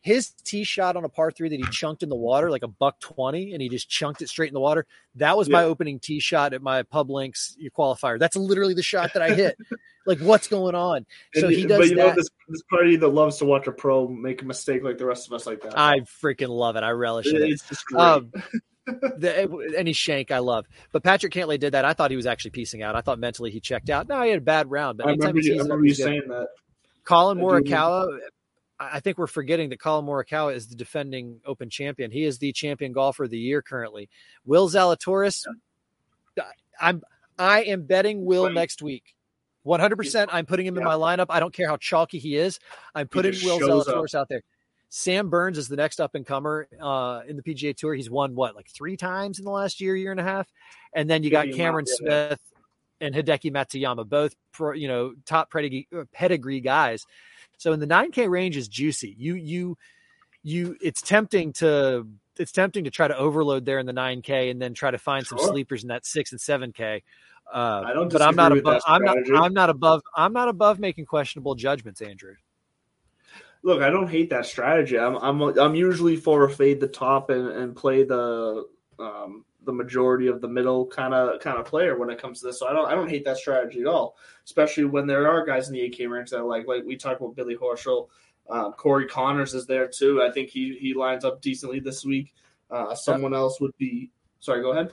[0.00, 2.68] his tee shot on a par three that he chunked in the water like a
[2.68, 4.84] buck 20 and he just chunked it straight in the water.
[5.14, 8.18] That was my opening tee shot at my pub links qualifier.
[8.18, 9.56] That's literally the shot that I hit.
[10.06, 11.06] Like what's going on?
[11.34, 13.72] So And- he does but you know this this party that loves to watch a
[13.72, 15.78] pro make a mistake like the rest of us like that.
[15.78, 16.82] I freaking love it.
[16.82, 17.40] I relish it.
[17.42, 18.00] it's just great.
[18.00, 18.32] Um,
[18.86, 21.86] the, any shank I love, but Patrick Cantlay did that.
[21.86, 22.94] I thought he was actually piecing out.
[22.94, 24.08] I thought mentally he checked out.
[24.08, 26.04] No, he had a bad round, but I remember you, I remember you he's good.
[26.04, 26.48] saying that.
[27.04, 28.18] Collin Morikawa.
[28.78, 32.10] I I think we're forgetting that Collin Morikawa is the defending Open champion.
[32.10, 34.10] He is the champion golfer of the year currently.
[34.44, 35.44] Will Zalatoris,
[36.80, 37.02] I'm
[37.38, 39.14] I am betting Will next week.
[39.66, 40.28] 100%.
[40.32, 40.88] I'm putting him in Yeah.
[40.88, 41.26] my lineup.
[41.30, 42.58] I don't care how chalky he is.
[42.94, 43.58] I'm putting Will.
[43.60, 44.42] Zalatoris out there.
[44.90, 47.94] Sam Burns is the next up and comer uh, in the PGA Tour.
[47.94, 50.46] He's won what, like three times in the last year, year and a half.
[50.94, 51.86] And then you got Cameron.
[51.86, 52.38] Smith
[53.00, 57.04] and Hideki Matsuyama, both pro, you know top pedigree, uh, pedigree guys.
[57.58, 59.14] So in the 9K range is juicy.
[59.18, 59.76] You you
[60.44, 60.76] you.
[60.80, 62.06] It's tempting to
[62.36, 65.26] it's tempting to try to overload there in the 9K and then try to find
[65.26, 67.02] some sleepers in that six and 7K.
[67.52, 68.82] Uh, I don't but I'm not above.
[68.86, 69.16] I'm not.
[69.34, 70.02] I'm not above.
[70.16, 72.34] I'm not above making questionable judgments, Andrew.
[73.62, 74.98] Look, I don't hate that strategy.
[74.98, 78.66] I'm I'm I'm usually for a fade the top and, and play the
[78.98, 82.46] um, the majority of the middle kind of kind of player when it comes to
[82.46, 82.58] this.
[82.58, 84.16] So I don't I don't hate that strategy at all.
[84.44, 87.36] Especially when there are guys in the AK range that like like we talked about
[87.36, 88.08] Billy Horschel,
[88.50, 90.22] um, Corey Conners is there too.
[90.22, 92.34] I think he he lines up decently this week.
[92.70, 94.10] Uh, someone else would be.
[94.40, 94.92] Sorry, go ahead.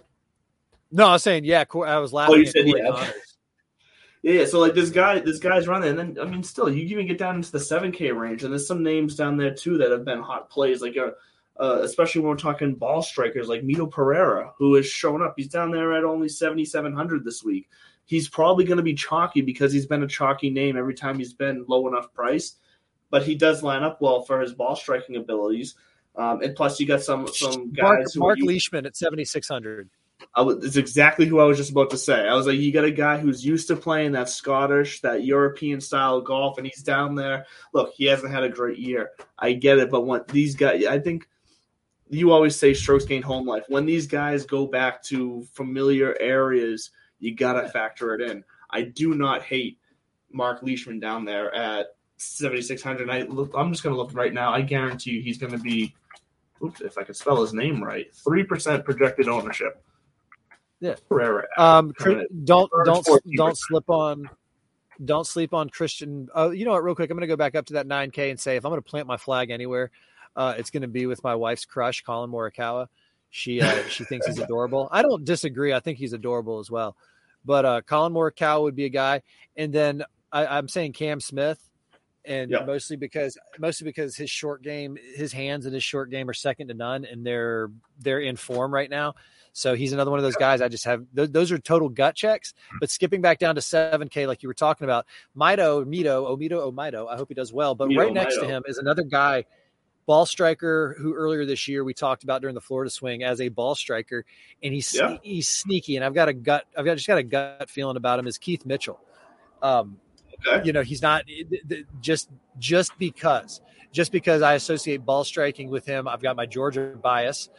[0.91, 1.63] No, I was saying, yeah.
[1.85, 2.35] I was laughing.
[2.35, 3.11] Oh, you said yeah.
[4.23, 7.07] Yeah, so like this guy, this guy's running, and then I mean, still, you even
[7.07, 9.89] get down into the seven K range, and there's some names down there too that
[9.89, 11.11] have been hot plays, like uh,
[11.59, 15.33] uh, especially when we're talking ball strikers, like Mito Pereira, who has shown up.
[15.37, 17.67] He's down there at only seventy seven hundred this week.
[18.05, 21.33] He's probably going to be chalky because he's been a chalky name every time he's
[21.33, 22.57] been low enough price,
[23.09, 25.73] but he does line up well for his ball striking abilities.
[26.15, 29.89] Um, and plus, you got some some guys Mark, who Mark Leishman at 7600.
[30.33, 32.27] I was, it's exactly who I was just about to say.
[32.27, 35.81] I was like, you got a guy who's used to playing that Scottish, that European
[35.81, 37.45] style golf, and he's down there.
[37.73, 39.11] Look, he hasn't had a great year.
[39.37, 41.27] I get it, but when these guys, I think
[42.09, 43.63] you always say strokes gain home life.
[43.67, 48.43] When these guys go back to familiar areas, you got to factor it in.
[48.69, 49.79] I do not hate
[50.31, 53.09] Mark Leishman down there at 7,600.
[53.09, 54.53] I look, I'm just going to look right now.
[54.53, 55.93] I guarantee you he's going to be,
[56.63, 59.83] oops, if I can spell his name right, 3% projected ownership.
[60.81, 60.95] Yeah.
[61.07, 61.47] Pereira.
[61.57, 61.93] Um,
[62.43, 64.29] don't don't don't slip on
[65.03, 66.27] don't sleep on Christian.
[66.33, 66.83] Oh, you know what?
[66.83, 68.71] Real quick, I'm going to go back up to that 9K and say if I'm
[68.71, 69.91] going to plant my flag anywhere,
[70.35, 72.87] uh, it's going to be with my wife's crush, Collin Morikawa.
[73.29, 74.89] She uh, she thinks he's adorable.
[74.91, 75.73] I don't disagree.
[75.73, 76.95] I think he's adorable as well.
[77.43, 79.21] But uh, Collin Morikawa would be a guy,
[79.55, 81.59] and then I, I'm saying Cam Smith,
[82.23, 86.33] and mostly because mostly because his short game, his hands and his short game are
[86.33, 89.15] second to none, and they're they're in form right now.
[89.53, 90.61] So he's another one of those guys.
[90.61, 92.53] I just have th- those are total gut checks.
[92.79, 95.05] But skipping back down to seven K, like you were talking about,
[95.37, 97.07] Mito, Mito, Omito, Omito.
[97.09, 97.75] I hope he does well.
[97.75, 99.45] But Mito right next to him is another guy,
[100.05, 103.49] ball striker, who earlier this year we talked about during the Florida swing as a
[103.49, 104.25] ball striker,
[104.63, 105.17] and he's Yeah.
[105.21, 105.97] he's sneaky.
[105.97, 108.27] And I've got a gut, I've got just got a gut feeling about him.
[108.27, 108.99] Is Keith Mitchell?
[109.61, 109.99] Um,
[110.47, 110.65] Okay.
[110.65, 115.69] you know, he's not th- th- just just because just because I associate ball striking
[115.69, 116.07] with him.
[116.07, 117.49] I've got my Georgia bias.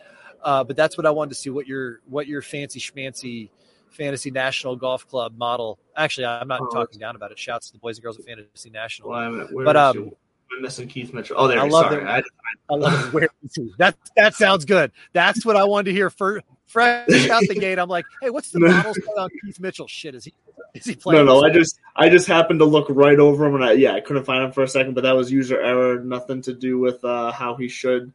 [0.42, 3.50] Uh, but that's what I wanted to see what your what your fancy schmancy
[3.90, 5.78] fantasy national golf club model.
[5.96, 7.38] Actually, I'm not Oh, talking down about it.
[7.38, 9.10] Shouts to the boys and girls of fantasy national.
[9.10, 10.12] Well, I'm, But, um.
[10.54, 11.36] I'm missing Keith Mitchell.
[11.38, 12.04] Oh, there I love Sorry.
[12.04, 12.24] that-
[12.70, 13.12] I, I love it.
[13.14, 13.72] Where is he?
[13.78, 14.92] That that sounds good.
[15.14, 16.10] That's what I wanted to hear.
[16.10, 16.44] first.
[16.66, 19.86] fresh out the gate, I'm like, hey, what's the models on Keith Mitchell?
[19.86, 20.34] Shit, is he
[20.74, 21.24] is he playing?
[21.26, 21.40] no.
[21.42, 24.00] this I just I just happened to look right over him, and I yeah, I
[24.00, 24.92] couldn't find him for a second.
[24.94, 26.00] But that was user error.
[26.02, 28.12] Nothing to do with uh, how he should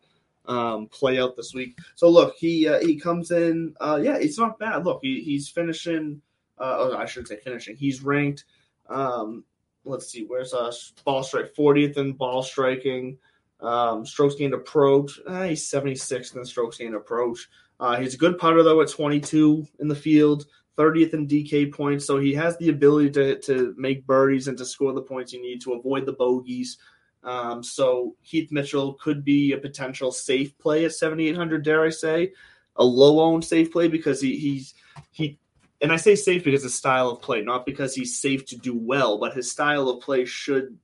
[0.47, 1.77] um, play out this week.
[1.95, 3.75] So look, he uh, he comes in.
[3.79, 4.85] Uh, yeah, it's not bad.
[4.85, 6.21] Look, he, he's finishing
[6.57, 7.75] Uh, oh, I shouldn't say finishing.
[7.75, 8.45] He's ranked.
[8.89, 9.43] Um,
[9.85, 13.17] let's see, where's us ball strike 40th in ball striking.
[13.59, 15.19] Um, strokes gained approach.
[15.25, 17.49] Uh, he's 76th in strokes gained approach.
[17.79, 20.45] Uh, he's a good putter though at 22 in the field,
[20.77, 22.05] 30th in DK points.
[22.05, 25.41] So he has the ability to to make birdies and to score the points you
[25.41, 26.77] need to avoid the bogeys.
[27.23, 31.63] Um, so Keith Mitchell could be a potential safe play at 7,800.
[31.63, 32.33] Dare I say,
[32.75, 34.73] a low owned safe play because he he's
[35.11, 35.39] he.
[35.79, 38.75] And I say safe because his style of play, not because he's safe to do
[38.75, 40.75] well, but his style of play should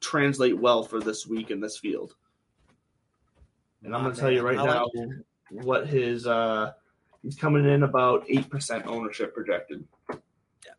[0.00, 2.14] translate well for this week in this field.
[3.82, 5.08] And I'm going to tell you right I now like
[5.50, 6.72] what his uh
[7.22, 9.84] he's coming in about 8% ownership projected.
[10.10, 10.72] Yeah.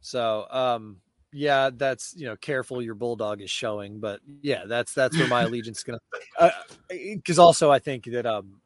[0.00, 0.98] So, um,
[1.32, 5.42] yeah, that's you know, careful your bulldog is showing, but yeah, that's that's where my
[5.42, 6.52] allegiance is gonna.
[6.88, 8.60] Because also, I think that um,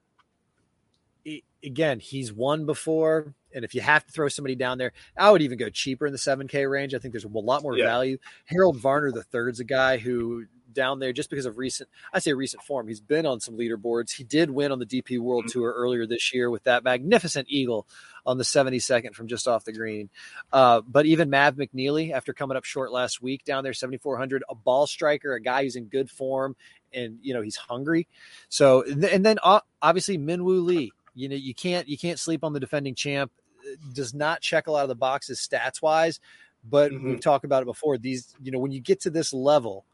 [1.65, 5.43] again, he's won before, and if you have to throw somebody down there, I would
[5.43, 6.95] even go cheaper in the seven K range.
[6.95, 7.87] I think there's a lot more Yeah.
[7.87, 8.19] value.
[8.47, 12.33] Harold Varner the third's a guy who down there just because of recent I say
[12.33, 12.89] recent form.
[12.89, 14.13] He's been on some leaderboards.
[14.13, 15.59] He did win on the DP World Mm-hmm.
[15.61, 17.87] Tour earlier this year with that magnificent eagle
[18.27, 20.11] on the 72nd from just off the green.
[20.53, 24.55] Uh, but even Mav McNealy, after coming up short last week down there, 7,400, a
[24.55, 26.55] ball striker, a guy who's in good form,
[26.93, 28.07] and you know he's hungry.
[28.49, 30.93] So and then- uh, obviously Minwoo Lee.
[31.15, 33.33] You know you can't you can't sleep on the defending champ.
[33.93, 36.19] Does not check a lot of the boxes stats wise,
[36.69, 37.03] but Mhm.
[37.05, 37.99] we've talked about it before.
[37.99, 39.85] These you know when you get to this level,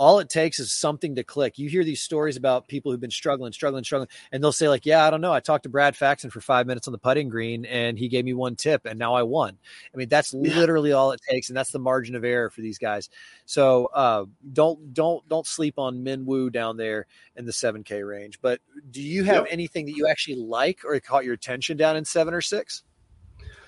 [0.00, 1.58] all it takes is something to click.
[1.58, 4.86] You hear these stories about people who've been struggling, struggling, struggling, and they'll say like,
[4.86, 5.30] "Yeah, I don't know.
[5.30, 8.24] I talked to Brad Faxon for five minutes on the putting green, and he gave
[8.24, 9.58] me one tip, and now I won."
[9.92, 12.78] I mean, that's literally all it takes, and that's the margin of error for these
[12.78, 13.10] guys.
[13.44, 14.24] So uh,
[14.54, 18.40] don't don't don't sleep on Minwoo down there in the seven K range.
[18.40, 19.48] But do you have Yep.
[19.50, 22.84] anything that you actually like or caught your attention down in seven or six?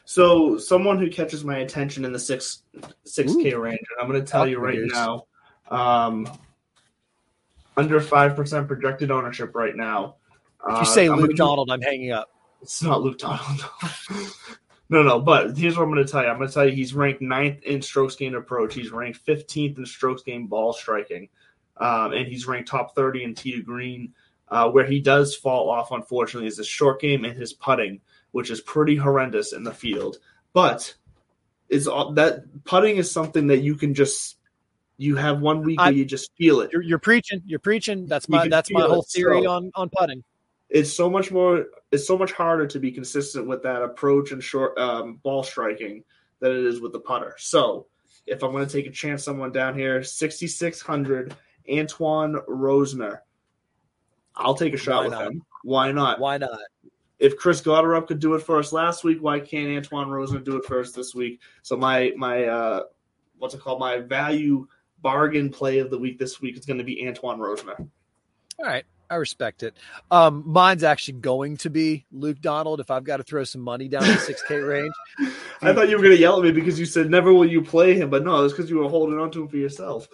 [0.07, 2.63] So someone who catches my attention in the six
[3.05, 5.27] six K range, and I'm going to tell you right now,
[5.71, 6.27] um,
[7.77, 10.17] under five percent projected ownership right now.
[10.69, 12.29] If Uh, you say I'm Luke gonna- Donald, I'm hanging up.
[12.61, 13.65] It's not Luke Donald.
[14.89, 15.19] no, no.
[15.21, 16.29] But here's what I'm going to tell you.
[16.29, 18.75] I'm going to tell you he's ranked ninth in strokes gained approach.
[18.75, 21.29] He's ranked 15th in strokes gained ball striking,
[21.79, 24.13] um, and he's ranked top 30 in tee to green.
[24.49, 27.99] Uh, where he does fall off, unfortunately, is his short game and his putting,
[28.33, 30.19] which is pretty horrendous in the field.
[30.53, 30.95] But
[31.71, 34.37] is all that putting is something that you can just
[35.03, 36.71] you have one week I- where you just feel it.
[36.73, 37.43] You're, you're preaching.
[37.45, 38.07] You're preaching.
[38.07, 40.23] That's my that's my whole it, theory so- on on putting.
[40.71, 44.43] it's so much more it's so much harder to be consistent with that approach and
[44.43, 46.03] short um, ball striking
[46.41, 47.87] than it is with the putter so
[48.27, 51.35] if i'm going to take a chance someone down here 6600
[51.71, 53.19] antoine rozner
[54.37, 55.23] i'll take a shot Why with not?
[55.27, 56.59] him why not Why not?
[57.19, 60.57] if chris Gotterup could do it for us last week why can't antoine rozner do
[60.57, 62.81] it for us this week so my my uh
[63.39, 64.67] what's it called my value
[65.03, 67.79] bargain play of the week this week is going to be antoine rozner
[68.59, 68.85] All right.
[69.13, 69.77] I respect it.
[70.11, 73.87] Um, mine's actually going to be Luke Donald if I've got to throw some money
[73.87, 74.09] down the
[74.49, 74.95] 6K range.
[75.61, 77.61] I thought you were going to yell at me because you said never will you
[77.61, 80.09] play him, but no, it's because you were holding on to him for yourself.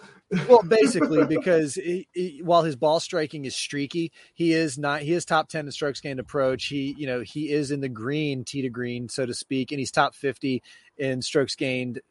[0.49, 5.01] Well, basically, because he, he, while his ball striking is streaky, he is not.
[5.01, 6.65] He is top ten in strokes gained approach.
[6.65, 9.79] He, you know, he is in the green, tee to green, so to speak, and
[9.79, 10.61] he's top fifty
[10.97, 12.01] in strokes gained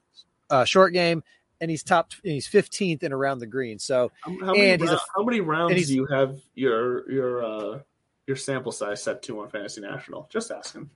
[0.50, 1.22] uh, short game,
[1.60, 2.12] and he's top.
[2.24, 3.78] And he's fifteenth in around the green.
[3.78, 7.44] So How, how many, And he's a- how many rounds do you have your your
[7.44, 7.78] uh,
[8.26, 10.28] your sample size set to on Fantasy National?
[10.30, 10.90] Just asking.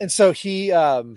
[0.00, 1.14] and so he um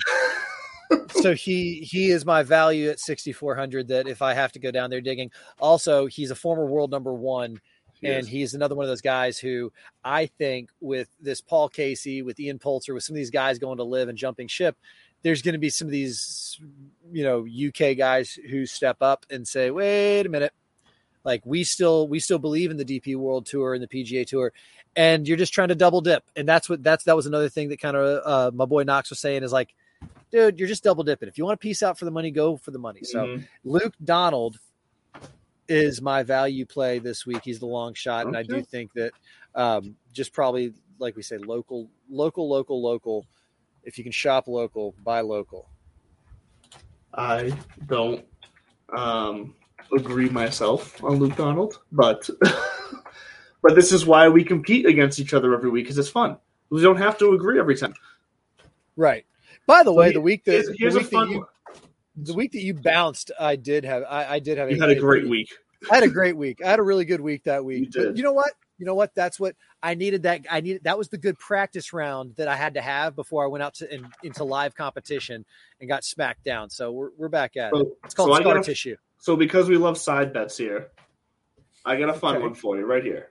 [1.11, 4.89] so he he is my value at 6400 that if i have to go down
[4.89, 7.59] there digging also he's a former world number one
[8.03, 8.27] and Yes.
[8.27, 9.71] he's another one of those guys who
[10.03, 13.77] i think with this paul casey with ian poulter with some of these guys going
[13.77, 14.75] to LIV and jumping ship
[15.23, 16.59] there's going to be some of these
[17.11, 20.53] you know uk guys who step up and say wait a minute.
[21.25, 24.51] Like we still we still believe in the dp world tour and the pga tour
[24.95, 26.23] and you're just trying to double dip.
[26.35, 29.09] And that's what that's that was another thing that kind of uh, my boy knox
[29.09, 29.73] was saying is like
[30.31, 31.29] dude you're just double dipping.
[31.29, 33.01] If you want to piece out for the money go for the money.
[33.03, 33.47] So Mhm.
[33.63, 34.59] luke donald
[35.69, 37.41] is my value play this week.
[37.45, 39.13] He's the long shot and i do think that
[39.55, 43.25] um, just probably like we say local local local local
[43.83, 45.69] if you can shop local buy local
[47.13, 47.53] I
[47.87, 48.25] don't
[48.95, 49.53] um,
[49.95, 52.27] agree myself on Luke Donald, but
[53.61, 56.37] but this is why we compete against each other every week because it's fun.
[56.69, 57.93] We don't have to agree every time.
[58.95, 59.25] right
[59.67, 61.45] by the So way he- the week that, Here's, the a week that fun you
[62.15, 64.95] the week that you bounced i did have i, I did have You had a
[64.95, 65.49] great week.
[65.91, 66.61] I had a great week.
[66.63, 67.79] I had a really good week that week.
[67.79, 68.17] You But did.
[68.17, 68.51] you know what?
[68.77, 69.13] You know what?
[69.15, 70.23] That's what I needed.
[70.23, 70.83] That I needed.
[70.83, 73.75] That was the good practice round that I had to have before I went out
[73.75, 75.45] to in, into live competition
[75.79, 76.69] and got smacked down.
[76.69, 77.75] So we're we're back at it.
[77.75, 78.95] So, It's called so scar gotta- tissue.
[79.19, 80.89] So because we love side bets here,
[81.85, 82.43] I got a fun Okay.
[82.43, 83.29] one for you right here.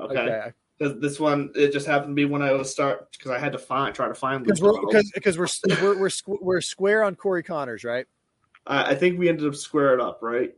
[0.00, 0.18] Okay.
[0.18, 0.52] Okay.
[0.78, 3.52] Because this one, it just happened to be when I was start because I had
[3.52, 5.48] to find try to find Because we're because because we're
[5.82, 8.06] we're we're, squ- we're square on Corey Conners, right?
[8.66, 10.54] I, I think we ended up squared up, right?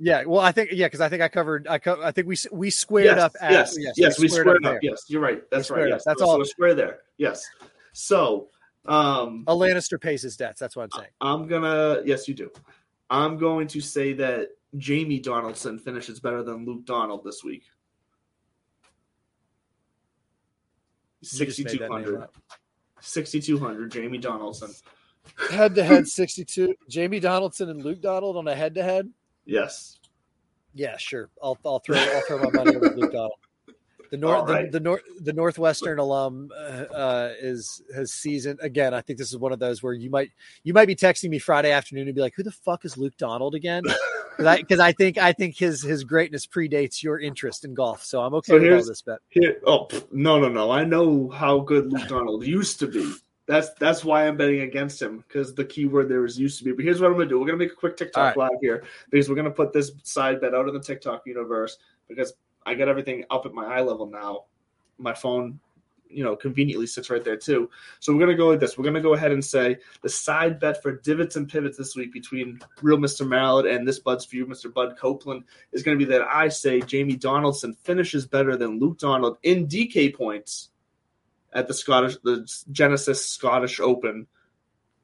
[0.00, 0.24] Yeah.
[0.24, 1.68] Well, I think yeah, because I think I covered.
[1.68, 3.32] I co- I think we we squared yes, up.
[3.40, 4.72] At, yes, yes, we squared, up.
[4.72, 4.80] there.
[4.82, 5.42] Yes, you're right.
[5.50, 5.88] That's right.
[5.88, 6.36] Yes, That's so, all.
[6.38, 7.00] So square there.
[7.18, 7.44] Yes.
[7.92, 8.48] So,
[8.86, 10.58] um, A Lannister pays his debts.
[10.58, 11.10] That's what I'm saying.
[11.20, 12.00] I'm gonna.
[12.04, 12.50] Yes, you do.
[13.10, 17.64] I'm going to say that Jamie Donaldson finishes better than Luke Donald this week.
[21.38, 22.22] Made that name 6,200.
[22.22, 22.34] up.
[23.00, 24.70] 6,200, Jamie Donaldson.
[25.50, 26.74] Head to head, sixty-two.
[26.88, 29.10] Jamie Donaldson and Luke Donald on a head to head.
[29.50, 29.98] Yes.
[30.74, 31.28] Yeah, sure.
[31.42, 33.32] I'll I'll throw I'll throw my money over Luke Donald.
[34.10, 34.70] The north right.
[34.70, 38.94] the, the north the Northwestern alum uh, uh, is has seasoned again.
[38.94, 40.30] I think this is one of those where you might
[40.62, 43.16] you might be texting me Friday afternoon and be like, "Who the fuck is Luke
[43.18, 43.82] Donald again?"
[44.38, 48.22] Because I, I think I think his his greatness predates your interest in golf, so
[48.22, 49.18] I'm okay So with all this bet.
[49.28, 50.70] Here, oh no, no, no!
[50.70, 53.12] I know how good Luke Donald used to be.
[53.50, 56.70] That's that's why I'm betting against him because the keyword there is used to be.
[56.70, 58.84] But here's what I'm gonna do: we're gonna make a quick TikTok All live here
[59.10, 62.32] because we're gonna put this side bet out in the TikTok universe because
[62.64, 64.44] I got everything up at my eye level now.
[64.98, 65.58] My phone,
[66.08, 67.68] you know, conveniently sits right there too.
[67.98, 70.80] So we're gonna go like this: we're gonna go ahead and say the side bet
[70.80, 73.26] for divots and pivots this week between real Mr.
[73.26, 74.72] Mallet and this Bud's you, Mr.
[74.72, 75.42] Bud Copeland,
[75.72, 79.66] is going to be that I say Jamie Donaldson finishes better than Luke Donald in
[79.66, 80.68] DK points
[81.52, 84.26] at the Scottish, the Genesis Scottish Open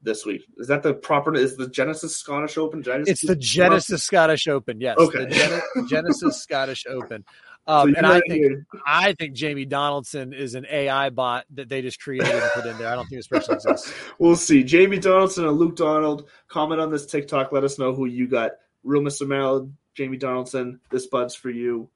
[0.01, 0.43] this week.
[0.57, 1.35] Is that the proper?
[1.35, 2.83] Is the Genesis Scottish Open?
[2.85, 4.79] It's the Genesis Scottish Open.
[4.79, 5.25] Yes, Okay.
[5.25, 7.23] the Gen- Genesis Scottish Open.
[7.69, 11.67] Um, you and I think hear- I think Jamie Donaldson is an AI bot that
[11.67, 12.87] they just created and put in there.
[12.87, 13.93] I don't think this person exists.
[14.19, 14.63] we'll see.
[14.63, 16.29] Jamie Donaldson and Luke Donald.
[16.47, 17.51] Comment on this TikTok.
[17.51, 18.51] Let us know who you got.
[18.85, 19.27] Real Mr.
[19.27, 20.79] Mallet, Jamie Donaldson.
[20.91, 21.89] This bud's for you,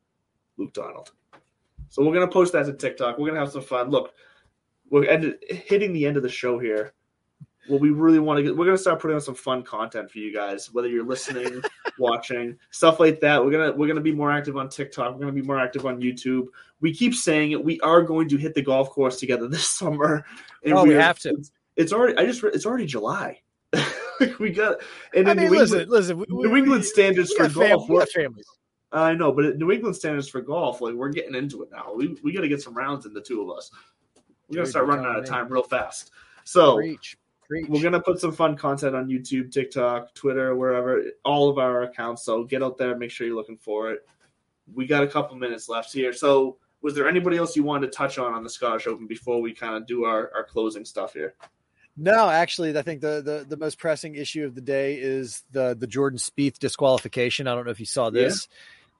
[0.58, 1.12] Luke Donald.
[1.88, 3.18] So we're gonna post that to TikTok.
[3.18, 3.91] We're gonna have some fun.
[3.91, 4.12] Look,
[4.92, 6.94] we're end, hitting the end of the show here.
[7.68, 10.18] What we really want to get, we're gonna start putting on some fun content for
[10.20, 10.72] you guys.
[10.74, 11.62] Whether you're listening,
[12.00, 13.44] watching, stuff like that.
[13.44, 15.14] We're gonna we're gonna be more active on TikTok.
[15.14, 16.48] We're gonna be more active on YouTube.
[16.82, 17.64] We keep saying it.
[17.64, 20.26] We are going to hit the golf course together this summer.
[20.66, 21.30] Oh, we are- have to.
[21.30, 22.18] It's, it's already.
[22.18, 22.44] I just.
[22.44, 23.39] It's already July.
[24.20, 24.78] Like, we got.
[25.16, 26.18] And I in mean, New listen, England, listen.
[26.18, 27.88] We, we- New England we- standards we for fam- golf.
[27.89, 28.48] we we're- got families.
[28.92, 31.94] I know, but New England standards for golf, like we're getting into it now.
[31.96, 33.72] We we got to get some rounds in the two of us.
[34.52, 36.12] We're gonna start running out of time real fast.
[36.43, 37.68] So Preach, preach.
[37.70, 42.24] we're gonna put some fun content on YouTube, TikTok, Twitter, wherever, all of our accounts.
[42.24, 44.08] So get out there, make sure you're looking for it.
[44.74, 46.12] We got a couple minutes left here.
[46.14, 49.41] So was there anybody else you wanted to touch on on the Scottish Open before
[49.41, 51.36] we kind of do our, our closing stuff here?
[51.97, 55.76] No, actually, I think the, the the most pressing issue of the day is the
[55.78, 57.47] the Jordan Spieth disqualification.
[57.47, 58.47] I don't know if you saw this.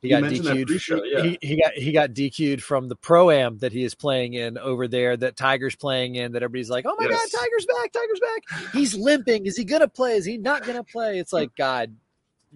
[0.02, 1.06] He got DQ'd.
[1.06, 1.22] yeah.
[1.22, 4.58] he, he got he got DQ'd from the pro am that he is playing in
[4.58, 5.16] over there.
[5.16, 6.32] That Tiger's playing in.
[6.32, 7.32] That everybody's like, "Oh my Yes.
[7.32, 7.91] God, Tiger's back!
[7.91, 8.74] Tiger's back!
[8.74, 9.45] He's limping.
[9.45, 10.14] Is he gonna play?
[10.14, 11.95] Is he not gonna play?" It's like God,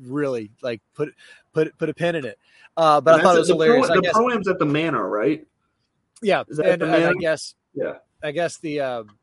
[0.02, 1.14] really, like put
[1.54, 2.40] put put a pin in it.
[2.76, 3.86] Uh, but I thought it was the hilarious.
[3.88, 5.46] Pro, the guess, pro-am's at the Manor, right?
[6.24, 7.98] yeah, and, the and I guess Yeah.
[8.24, 9.18] I guess the um,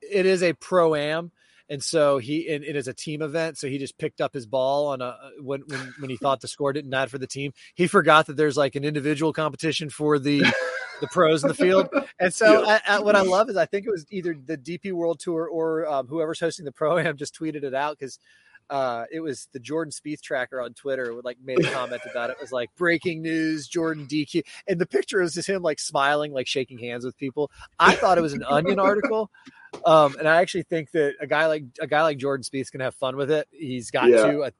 [0.00, 1.30] it is a pro am,
[1.68, 3.58] and so he it, it is a team event.
[3.58, 6.48] So he just picked up his ball on a when when when he thought the
[6.48, 7.52] score didn't add for the team.
[7.74, 10.44] He forgot that there's like an individual competition for the
[11.00, 11.88] the pros in the field.
[12.18, 12.80] And so Yeah.
[12.86, 15.46] I, I, what I love is I think it was either the DP World Tour
[15.46, 18.18] or um, whoever's hosting the pro am just tweeted it out because.
[18.68, 22.30] Uh, it was the Jordan Spieth tracker on Twitter would like made a comment about
[22.30, 22.32] it.
[22.32, 26.32] It was like breaking news, Jordan DQ, and the picture was just him like smiling,
[26.32, 27.52] like shaking hands with people.
[27.78, 29.30] I thought it was an Onion article,
[29.84, 32.84] um, and I actually think that a guy like a guy like Jordan Spieth's gonna
[32.84, 33.48] have fun with it.
[33.50, 34.22] He's got Yeah.
[34.22, 34.42] to.
[34.44, 34.50] Uh,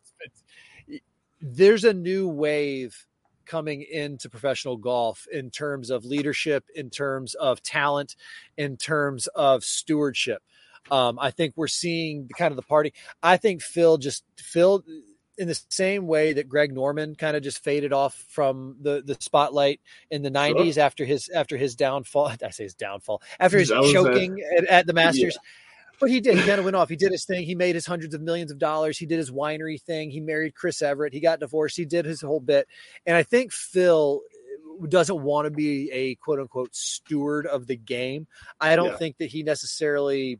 [1.41, 3.07] there's a new wave
[3.45, 8.17] coming into professional golf in terms of leadership, in terms of talent,
[8.57, 10.43] in terms of stewardship.
[10.91, 12.93] Um, I think we're seeing the kind of the party.
[13.23, 14.83] I think Phil just Phil
[15.39, 19.17] in the same way that Greg Norman kind of just faded off from the the
[19.21, 19.81] spotlight
[20.11, 22.33] in the '90s after his after his downfall.
[22.43, 25.37] I say his downfall after his uh, choking at, at the Masters.
[25.99, 26.37] But he did.
[26.37, 26.91] He kind of went off.
[26.91, 27.47] He did his thing.
[27.47, 28.99] He made his hundreds of millions of dollars.
[28.99, 30.11] He did his winery thing.
[30.11, 31.15] He married Chris Evert.
[31.15, 31.75] He got divorced.
[31.77, 32.69] He did his whole bit.
[33.07, 34.21] And I think Phil
[34.89, 38.27] doesn't want to be a quote unquote steward of the game.
[38.61, 38.97] I don't Yeah.
[38.99, 40.39] think that he necessarily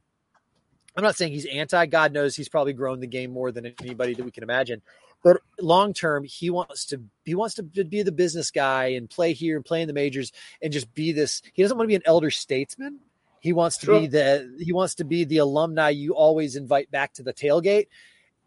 [0.97, 1.87] I'm not saying he's anti.
[1.87, 4.81] God knows he's probably grown the game more than anybody that we can imagine.
[5.23, 9.33] But long term, he wants to he wants to be the business guy and play
[9.33, 10.33] here and play in the majors
[10.63, 11.43] and just be this.
[11.53, 13.01] He doesn't want to be an elder statesman.
[13.41, 14.01] He wants to Sure.
[14.01, 17.87] be the he wants to be the alumni you always invite back to the tailgate.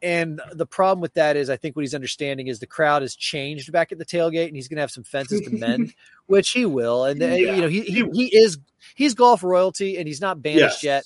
[0.01, 3.15] And the problem with that is, I think what he's understanding is the crowd has
[3.15, 5.93] changed back at the tailgate, and he's going to have some fences to mend,
[6.27, 7.03] which he will.
[7.03, 7.55] And uh, Yeah.
[7.55, 8.57] you know, he, he he is
[8.95, 11.03] he's golf royalty, and he's not banished yet.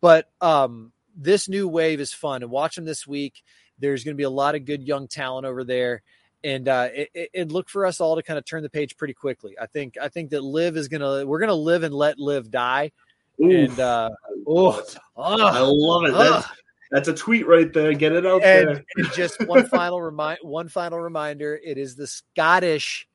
[0.00, 3.42] But um, this new wave is fun, and watch him this week.
[3.78, 6.02] There's going to be a lot of good young talent over there,
[6.44, 9.14] and uh, it, it, look for us all to kind of turn the page pretty
[9.14, 9.56] quickly.
[9.60, 12.92] I think I think that LIV is gonna we're gonna live and let live die.
[13.40, 13.70] Oof.
[13.70, 14.10] And uh,
[14.46, 14.82] oh,
[15.16, 16.12] I love it.
[16.12, 16.46] That's,
[16.90, 17.92] that's a tweet right there.
[17.92, 18.84] Get it out and, there.
[18.96, 23.08] and just one final remind one final reminder: it is the Scottish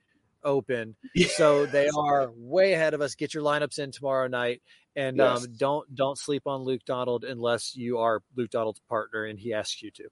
[0.43, 0.95] Open,
[1.35, 3.15] so they are way ahead of us.
[3.15, 4.61] Get your lineups in tomorrow night,
[4.95, 5.45] and Yes.
[5.45, 9.53] um, don't don't sleep on Luke Donald unless you are Luke Donald's partner and he
[9.53, 10.09] asks you to.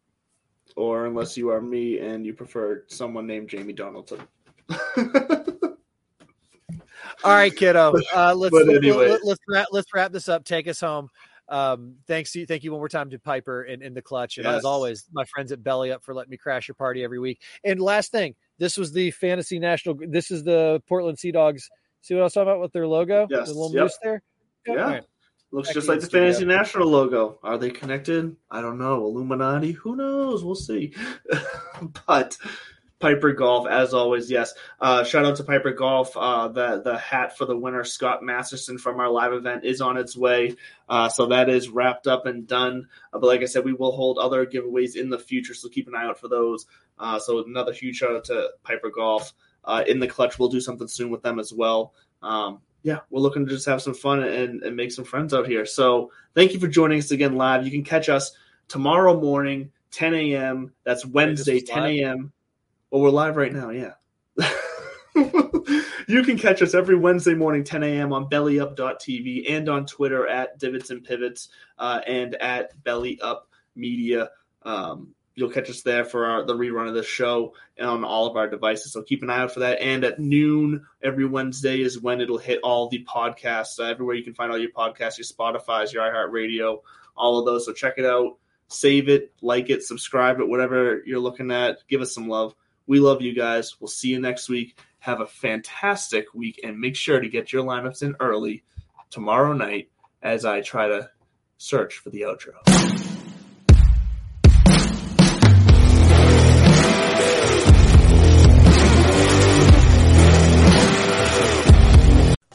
[0.76, 4.22] Or unless you are me and you prefer someone named Jamie Donaldson.
[7.24, 7.94] All right, kiddo.
[8.14, 9.10] Uh, let's let, anyway.
[9.10, 10.44] let, us wrap, let's wrap this up.
[10.44, 11.10] Take us home.
[11.50, 14.38] Um, thanks to you, thank you one more time to Piper and in the clutch,
[14.38, 14.60] and Yes.
[14.60, 17.42] as always, my friends at Belly Up for letting me crash your party every week.
[17.66, 19.98] And last thing, this was the fantasy national.
[20.08, 21.70] This is the Portland Sea Dogs.
[22.02, 23.28] See what I was talking about with their logo?
[23.30, 23.84] Yes, the little yep.
[23.84, 24.24] moose there.
[24.68, 25.02] Yeah.
[25.52, 26.08] Looks just like the.
[26.08, 27.38] Fantasy National logo.
[27.44, 28.36] Are they connected?
[28.50, 29.06] I don't know.
[29.06, 29.74] Illuminati?
[29.74, 30.46] Who knows?
[30.46, 30.94] We'll see.
[32.08, 32.38] but
[33.02, 34.54] Piper Golf, as always, yes.
[34.80, 36.16] Uh, shout out to Piper Golf.
[36.16, 39.98] Uh, the the hat for the winner, Scott Masterson, from our live event is on
[39.98, 40.56] its way.
[40.88, 42.88] Uh, so that is wrapped up and done.
[43.12, 45.88] Uh, but like I said, we will hold other giveaways in the future, so keep
[45.88, 46.66] an eye out for those.
[46.98, 49.34] Uh, so another huge shout out to Piper Golf.
[49.66, 51.94] Uh, in the clutch, we'll do something soon with them as well.
[52.22, 55.48] Um, yeah, we're looking to just have some fun and, and make some friends out
[55.48, 55.66] here.
[55.66, 57.66] So thank you for joining us again live.
[57.66, 58.32] You can catch us
[58.68, 60.74] tomorrow morning, 10 a.m.
[60.84, 62.32] That's Wednesday, 10 a.m.
[62.90, 63.94] Well, we're live right now, yeah.
[66.08, 68.14] you can catch us every Wednesday morning, 10 a.m.
[68.14, 74.30] on bellyup.tv and on Twitter at Divots and Pivots uh, and at Belly Up Media.
[74.64, 78.36] Um, you'll catch us there for our, the rerun of the show on all of
[78.36, 78.92] our devices.
[78.92, 79.82] So keep an eye out for that.
[79.82, 84.24] And at noon every Wednesday is when it'll hit all the podcasts, uh, everywhere you
[84.24, 86.82] can find all your podcasts, your Spotify's, your iHeartRadio,
[87.16, 87.66] all of those.
[87.66, 91.80] So check it out, save it, like it, subscribe it, whatever you're looking at.
[91.88, 92.54] Give us some love.
[92.88, 93.80] We love you guys.
[93.80, 94.78] We'll see you next week.
[95.00, 98.64] Have a fantastic week and make sure to get your lineups in early
[99.10, 99.90] tomorrow night
[100.22, 101.10] as I try to
[101.58, 103.11] search for the outro.